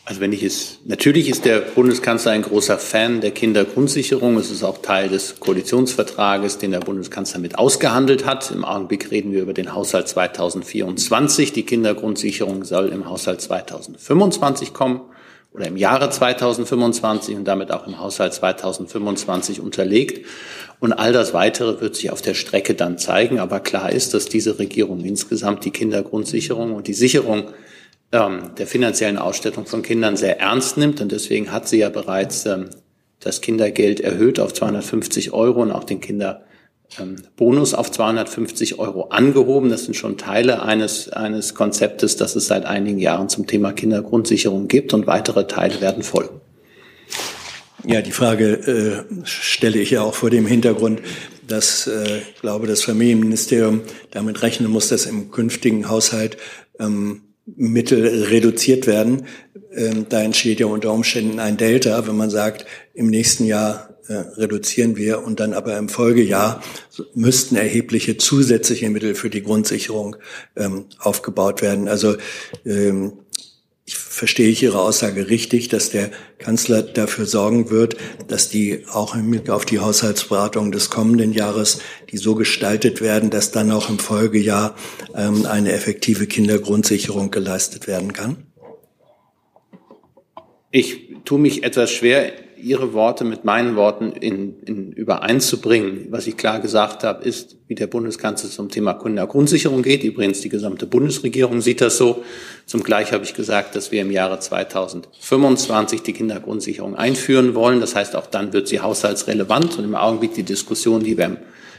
[0.09, 4.39] Also wenn ich es, natürlich ist der Bundeskanzler ein großer Fan der Kindergrundsicherung.
[4.39, 8.51] Es ist auch Teil des Koalitionsvertrages, den der Bundeskanzler mit ausgehandelt hat.
[8.51, 11.53] Im Augenblick reden wir über den Haushalt 2024.
[11.53, 15.03] Die Kindergrundsicherung soll im Haushalt 2025 kommen
[15.53, 20.25] oder im Jahre 2025 und damit auch im Haushalt 2025 unterlegt.
[20.81, 23.41] Und all das Weitere wird sich auf der Strecke dann zeigen.
[23.41, 27.49] Aber klar ist, dass diese Regierung insgesamt die Kindergrundsicherung und die Sicherung
[28.13, 31.01] ähm, der finanziellen Ausstattung von Kindern sehr ernst nimmt.
[31.01, 32.71] Und deswegen hat sie ja bereits ähm,
[33.21, 39.71] das Kindergeld erhöht auf 250 Euro und auch den Kinderbonus auf 250 Euro angehoben.
[39.71, 44.69] Das sind schon Teile eines, eines Konzeptes, das es seit einigen Jahren zum Thema Kindergrundsicherung
[44.69, 46.41] gibt und weitere Teile werden folgen.
[47.85, 51.01] Ja, die Frage äh, stelle ich ja auch vor dem Hintergrund,
[51.47, 56.37] dass äh, ich glaube, das Familienministerium damit rechnen muss, dass im künftigen Haushalt
[56.79, 57.23] ähm,
[57.57, 59.27] Mittel reduziert werden.
[59.73, 64.15] Ähm, da entsteht ja unter Umständen ein Delta, wenn man sagt, im nächsten Jahr äh,
[64.15, 66.63] reduzieren wir und dann aber im Folgejahr
[67.15, 70.17] müssten erhebliche zusätzliche Mittel für die Grundsicherung
[70.57, 71.89] ähm, aufgebaut werden.
[71.89, 72.17] Also
[72.65, 73.13] ähm,
[73.89, 79.15] ich verstehe ich Ihre Aussage richtig, dass der Kanzler dafür sorgen wird, dass die auch
[79.15, 81.81] im Blick auf die Haushaltsberatung des kommenden Jahres,
[82.11, 84.77] die so gestaltet werden, dass dann auch im Folgejahr
[85.17, 88.45] ähm, eine effektive Kindergrundsicherung geleistet werden kann?
[90.71, 92.33] Ich tue mich etwas schwer,
[92.63, 96.07] Ihre Worte mit meinen Worten in, in übereinzubringen.
[96.11, 100.05] Was ich klar gesagt habe, ist, wie der Bundeskanzler zum Thema Kindergrundsicherung geht.
[100.05, 102.25] Übrigens, die gesamte Bundesregierung sieht das so.
[102.67, 107.81] Zum Gleich habe ich gesagt, dass wir im Jahre 2025 die Kindergrundsicherung einführen wollen.
[107.81, 109.79] Das heißt, auch dann wird sie haushaltsrelevant.
[109.79, 111.37] Und im Augenblick die Diskussion, die wir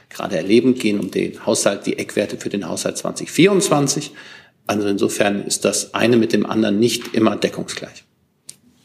[0.10, 4.12] gerade erleben, gehen um den Haushalt, die Eckwerte für den Haushalt 2024.
[4.68, 8.04] Also insofern ist das eine mit dem anderen nicht immer deckungsgleich.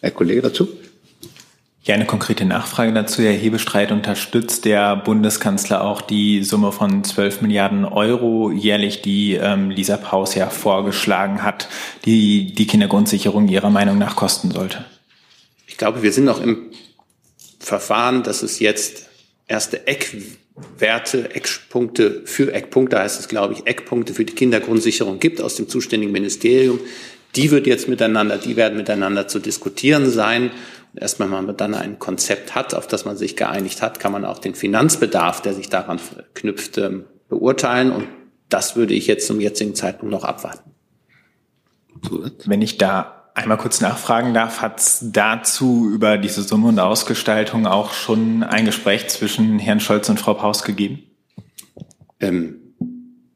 [0.00, 0.68] Herr Kollege dazu?
[1.86, 3.22] Ja, eine konkrete Nachfrage dazu.
[3.22, 9.68] Herr Hebestreit unterstützt der Bundeskanzler auch die Summe von 12 Milliarden Euro jährlich, die ähm,
[9.68, 11.68] Lisa Paus ja vorgeschlagen hat,
[12.06, 14.86] die die Kindergrundsicherung Ihrer Meinung nach kosten sollte?
[15.66, 16.70] Ich glaube, wir sind noch im
[17.58, 19.10] Verfahren, dass es jetzt
[19.46, 25.56] erste Eckwerte, Eckpunkte für Eckpunkte heißt es, glaube ich, Eckpunkte für die Kindergrundsicherung gibt aus
[25.56, 26.80] dem zuständigen Ministerium.
[27.36, 30.50] Die wird jetzt miteinander, die werden miteinander zu diskutieren sein
[30.96, 34.38] erstmal man dann ein Konzept hat, auf das man sich geeinigt hat, kann man auch
[34.38, 36.00] den Finanzbedarf, der sich daran
[36.34, 37.90] knüpft, ähm, beurteilen.
[37.90, 38.06] Und
[38.48, 40.70] das würde ich jetzt zum jetzigen Zeitpunkt noch abwarten.
[42.44, 47.66] Wenn ich da einmal kurz nachfragen darf, hat es dazu über diese Summe und Ausgestaltung
[47.66, 51.02] auch schon ein Gespräch zwischen Herrn Scholz und Frau Paus gegeben?
[52.20, 52.60] Ähm,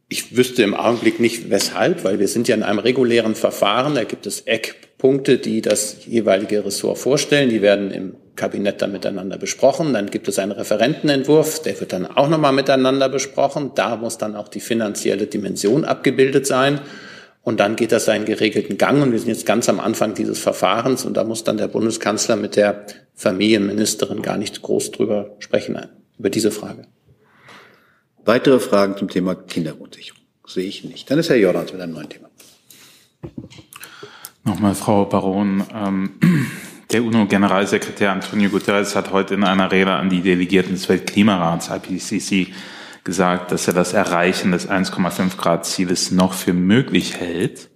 [0.08, 3.94] ich wüsste im Augenblick nicht weshalb, weil wir sind ja in einem regulären Verfahren.
[3.94, 7.50] Da gibt es Eckpunkte, die das jeweilige Ressort vorstellen.
[7.50, 9.92] Die werden im Kabinett dann miteinander besprochen.
[9.92, 13.72] Dann gibt es einen Referentenentwurf, der wird dann auch nochmal miteinander besprochen.
[13.74, 16.80] Da muss dann auch die finanzielle Dimension abgebildet sein.
[17.42, 19.02] Und dann geht das seinen geregelten Gang.
[19.02, 21.04] Und wir sind jetzt ganz am Anfang dieses Verfahrens.
[21.04, 25.78] Und da muss dann der Bundeskanzler mit der Familienministerin gar nicht groß drüber sprechen,
[26.18, 26.86] über diese Frage.
[28.24, 30.20] Weitere Fragen zum Thema Kindergrundsicherung?
[30.46, 31.10] Sehe ich nicht.
[31.10, 32.28] Dann ist Herr Jordans mit einem neuen Thema.
[34.48, 35.62] Nochmal, Frau Baron.
[35.74, 36.10] Ähm,
[36.90, 42.54] der UNO-Generalsekretär Antonio Guterres hat heute in einer Rede an die Delegierten des Weltklimarats IPCC
[43.04, 47.68] gesagt, dass er das Erreichen des 1,5 Grad Zieles noch für möglich hält.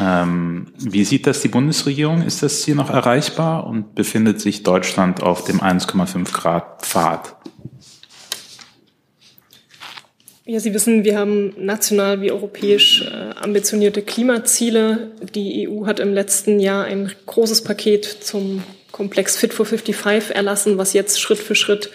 [0.00, 2.22] Ähm, wie sieht das die Bundesregierung?
[2.22, 7.33] Ist das Ziel noch erreichbar und befindet sich Deutschland auf dem 1,5 Grad Pfad?
[10.46, 15.12] Ja, Sie wissen, wir haben national wie europäisch äh, ambitionierte Klimaziele.
[15.34, 20.76] Die EU hat im letzten Jahr ein großes Paket zum Komplex Fit for 55 erlassen,
[20.76, 21.88] was jetzt Schritt für Schritt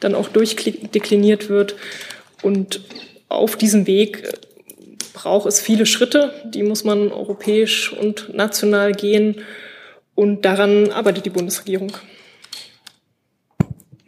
[0.00, 1.76] dann auch durchdekliniert wird.
[2.40, 2.80] Und
[3.28, 4.32] auf diesem Weg äh,
[5.12, 9.42] braucht es viele Schritte, die muss man europäisch und national gehen.
[10.14, 11.92] Und daran arbeitet die Bundesregierung.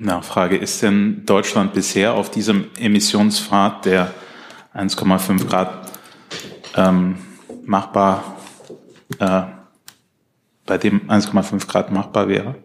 [0.02, 4.12] Nachfrage, ist denn Deutschland bisher auf diesem Emissionspfad der
[4.74, 5.90] 1,5 Grad
[6.76, 7.16] ähm,
[7.64, 8.36] machbar,
[9.18, 9.42] äh,
[10.66, 12.56] bei dem 1,5 Grad machbar wäre?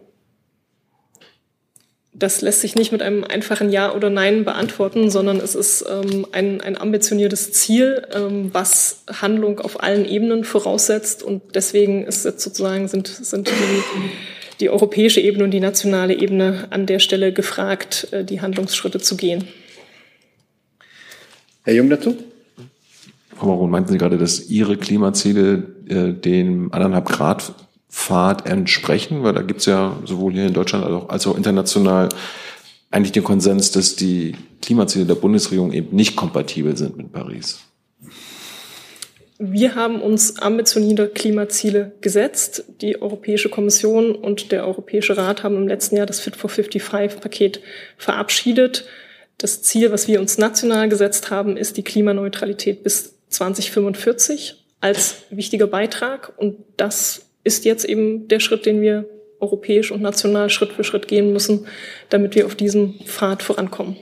[2.12, 6.26] Das lässt sich nicht mit einem einfachen Ja oder Nein beantworten, sondern es ist ähm,
[6.32, 11.22] ein, ein ambitioniertes Ziel, ähm, was Handlung auf allen Ebenen voraussetzt.
[11.22, 13.52] Und deswegen ist jetzt sozusagen sind, sind die
[14.60, 19.16] die europäische Ebene und die nationale Ebene an der Stelle gefragt, äh, die Handlungsschritte zu
[19.16, 19.44] gehen.
[21.64, 22.16] Herr Jung dazu?
[23.36, 27.54] Frau Baron, meinten Sie gerade, dass Ihre Klimaziele äh, dem anderthalb Grad
[27.88, 29.22] Pfad entsprechen?
[29.22, 32.08] Weil da gibt es ja sowohl hier in Deutschland als auch, als auch international
[32.90, 37.60] eigentlich den Konsens, dass die Klimaziele der Bundesregierung eben nicht kompatibel sind mit Paris.
[39.40, 42.64] Wir haben uns ambitionierte Klimaziele gesetzt.
[42.80, 47.60] Die Europäische Kommission und der Europäische Rat haben im letzten Jahr das Fit for 55-Paket
[47.96, 48.86] verabschiedet.
[49.38, 55.68] Das Ziel, was wir uns national gesetzt haben, ist die Klimaneutralität bis 2045 als wichtiger
[55.68, 56.32] Beitrag.
[56.36, 59.08] Und das ist jetzt eben der Schritt, den wir
[59.38, 61.68] europäisch und national Schritt für Schritt gehen müssen,
[62.08, 63.96] damit wir auf diesem Pfad vorankommen.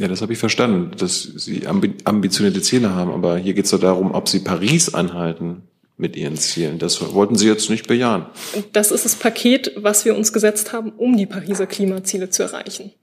[0.00, 3.78] Ja, das habe ich verstanden, dass Sie ambitionierte Ziele haben, aber hier geht es doch
[3.78, 5.64] darum, ob Sie Paris anhalten
[5.98, 6.78] mit Ihren Zielen.
[6.78, 8.24] Das wollten Sie jetzt nicht bejahen.
[8.72, 12.94] Das ist das Paket, was wir uns gesetzt haben, um die Pariser Klimaziele zu erreichen.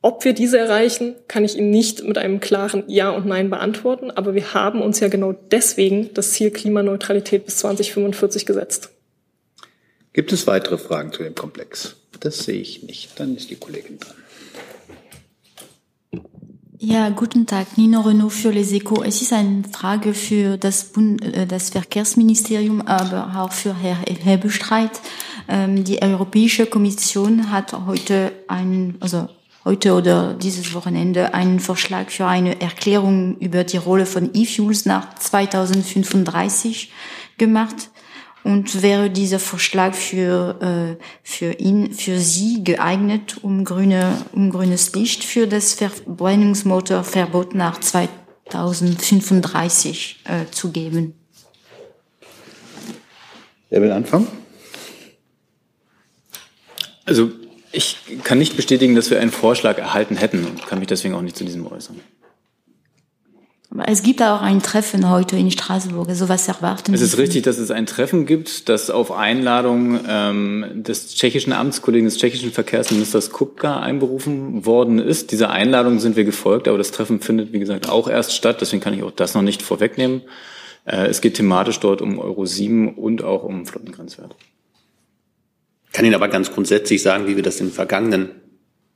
[0.00, 4.10] Ob wir diese erreichen, kann ich Ihnen nicht mit einem klaren Ja und Nein beantworten,
[4.10, 8.88] aber wir haben uns ja genau deswegen das Ziel Klimaneutralität bis 2045 gesetzt.
[10.14, 11.96] Gibt es weitere Fragen zu dem Komplex?
[12.20, 13.20] Das sehe ich nicht.
[13.20, 14.16] Dann ist die Kollegin dran.
[16.80, 19.04] Ja, guten Tag, Nino Renault für Les Echos.
[19.04, 25.00] Es ist eine Frage für das, Bund, äh, das Verkehrsministerium, aber auch für Herr Hebestreit.
[25.48, 29.28] Ähm, die Europäische Kommission hat heute einen, also
[29.64, 35.16] heute oder dieses Wochenende einen Vorschlag für eine Erklärung über die Rolle von E-Fuels nach
[35.16, 36.92] 2035
[37.38, 37.90] gemacht.
[38.48, 44.94] Und wäre dieser Vorschlag für, äh, für ihn, für Sie geeignet, um grüne, um grünes
[44.94, 51.12] Licht für das Verbrennungsmotorverbot nach 2035 äh, zu geben?
[53.68, 54.28] Wer will anfangen?
[57.04, 57.30] Also
[57.70, 61.20] ich kann nicht bestätigen, dass wir einen Vorschlag erhalten hätten und kann mich deswegen auch
[61.20, 62.00] nicht zu diesem äußern.
[63.84, 66.08] Es gibt auch ein Treffen heute in Straßburg.
[66.12, 70.64] So was erwarten Es ist richtig, dass es ein Treffen gibt, das auf Einladung ähm,
[70.74, 75.32] des tschechischen Amtskollegen des tschechischen Verkehrsministers Kupka einberufen worden ist.
[75.32, 78.62] Dieser Einladung sind wir gefolgt, aber das Treffen findet, wie gesagt, auch erst statt.
[78.62, 80.22] Deswegen kann ich auch das noch nicht vorwegnehmen.
[80.86, 84.34] Äh, es geht thematisch dort um Euro 7 und auch um Flottengrenzwert.
[85.88, 88.30] Ich kann Ihnen aber ganz grundsätzlich sagen, wie wir das in den vergangenen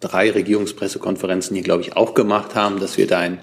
[0.00, 3.38] drei Regierungspressekonferenzen hier, glaube ich, auch gemacht haben, dass wir da ein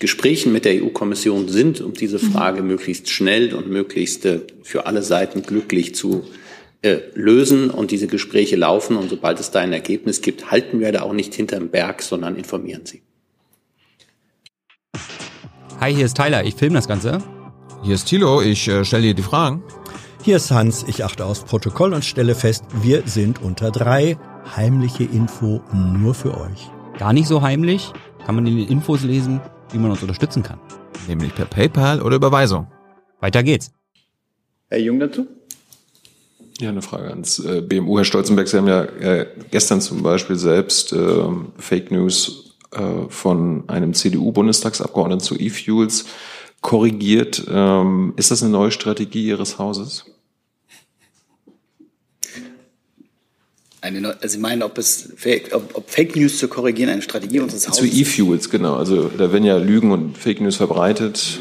[0.00, 2.32] Gesprächen mit der EU-Kommission sind, um diese mhm.
[2.32, 2.68] Frage mhm.
[2.68, 6.24] möglichst schnell und möglichst äh, für alle Seiten glücklich zu
[6.82, 7.70] äh, lösen.
[7.70, 8.96] Und diese Gespräche laufen.
[8.96, 12.34] Und sobald es da ein Ergebnis gibt, halten wir da auch nicht hinterm Berg, sondern
[12.36, 13.02] informieren Sie.
[15.80, 16.44] Hi, hier ist Tyler.
[16.44, 17.22] Ich filme das Ganze.
[17.84, 18.42] Hier ist Thilo.
[18.42, 19.62] Ich äh, stelle dir die Fragen.
[20.24, 20.84] Hier ist Hans.
[20.88, 24.16] Ich achte aufs Protokoll und stelle fest, wir sind unter drei.
[24.56, 26.70] Heimliche Info nur für euch.
[26.98, 27.92] Gar nicht so heimlich.
[28.26, 29.40] Kann man in den Infos lesen
[29.74, 30.58] wie man uns unterstützen kann.
[31.08, 32.68] Nämlich per PayPal oder Überweisung.
[33.20, 33.72] Weiter geht's.
[34.68, 35.26] Herr Jung dazu?
[36.60, 37.98] Ja, eine Frage ans äh, BMU.
[37.98, 41.24] Herr Stolzenberg, Sie haben ja äh, gestern zum Beispiel selbst äh,
[41.58, 42.40] Fake News
[43.08, 46.06] von einem CDU-Bundestagsabgeordneten zu E-Fuels
[46.60, 47.44] korrigiert.
[47.48, 50.06] Ähm, ist das eine neue Strategie Ihres Hauses?
[53.84, 57.40] Eine, also Sie meinen, ob, es Fake, ob, ob Fake News zu korrigieren eine Strategie
[57.40, 58.76] unseres Hauses Zu E-Fuels, genau.
[58.76, 61.40] Also da werden ja Lügen und Fake News verbreitet.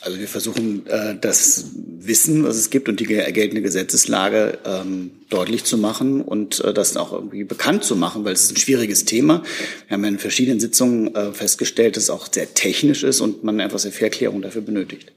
[0.00, 1.66] Also wir versuchen äh, das
[2.00, 6.96] Wissen, was es gibt und die geltende Gesetzeslage ähm, deutlich zu machen und äh, das
[6.96, 9.44] auch irgendwie bekannt zu machen, weil es ist ein schwieriges Thema.
[9.86, 13.44] Wir haben ja in verschiedenen Sitzungen äh, festgestellt, dass es auch sehr technisch ist und
[13.44, 15.12] man einfach sehr viel Erklärung dafür benötigt.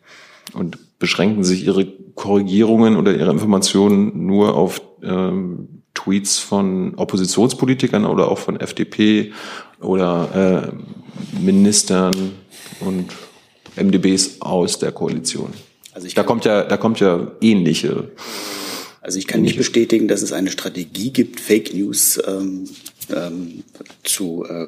[0.54, 1.86] Und beschränken sich Ihre
[2.16, 9.32] Korrigierungen oder Ihre Informationen nur auf ähm, Tweets von Oppositionspolitikern oder auch von FDP
[9.82, 12.32] oder äh, Ministern
[12.80, 13.12] und
[13.76, 15.54] MDBs aus der Koalition.
[15.94, 18.12] Also ich da kommt ja, da kommt ja ähnliche.
[19.02, 22.66] Also ich kann nicht bestätigen, dass es eine Strategie gibt, Fake News ähm,
[23.14, 23.64] ähm,
[24.04, 24.68] zu äh,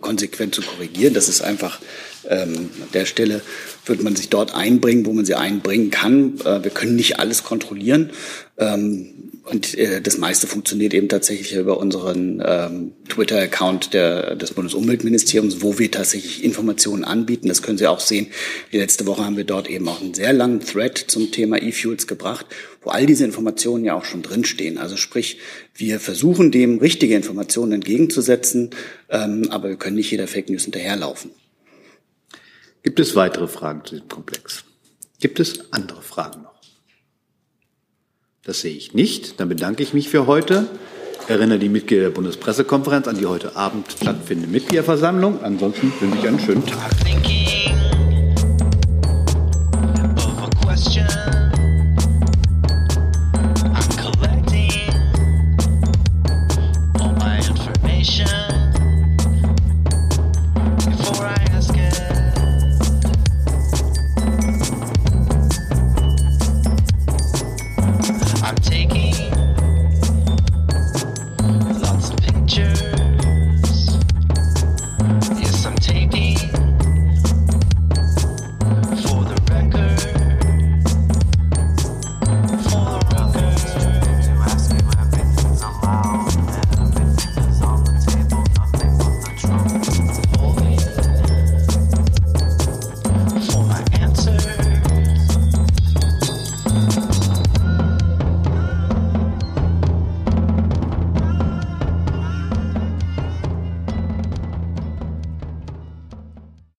[0.00, 1.12] konsequent zu korrigieren.
[1.14, 1.80] Das ist einfach
[2.28, 3.42] ähm, an der Stelle
[3.86, 6.40] wird man sich dort einbringen, wo man sie einbringen kann.
[6.40, 8.10] Äh, wir können nicht alles kontrollieren.
[8.56, 15.78] Ähm, und äh, das meiste funktioniert eben tatsächlich über unseren ähm, Twitter-Account des Bundesumweltministeriums, wo
[15.78, 17.48] wir tatsächlich Informationen anbieten.
[17.48, 18.28] Das können Sie auch sehen.
[18.72, 22.06] Die letzte Woche haben wir dort eben auch einen sehr langen Thread zum Thema E-Fuels
[22.06, 22.46] gebracht,
[22.82, 24.78] wo all diese Informationen ja auch schon drinstehen.
[24.78, 25.38] Also sprich,
[25.74, 28.70] wir versuchen dem richtige Informationen entgegenzusetzen,
[29.10, 31.30] ähm, aber wir können nicht jeder Fake News hinterherlaufen.
[32.84, 34.62] Gibt es weitere Fragen zu diesem Komplex?
[35.18, 36.60] Gibt es andere Fragen noch?
[38.44, 39.40] Das sehe ich nicht.
[39.40, 40.66] Dann bedanke ich mich für heute.
[41.26, 45.42] Erinnere die Mitglieder der Bundespressekonferenz an die heute Abend stattfindende Mitgliederversammlung.
[45.42, 46.92] Ansonsten wünsche ich einen schönen Tag.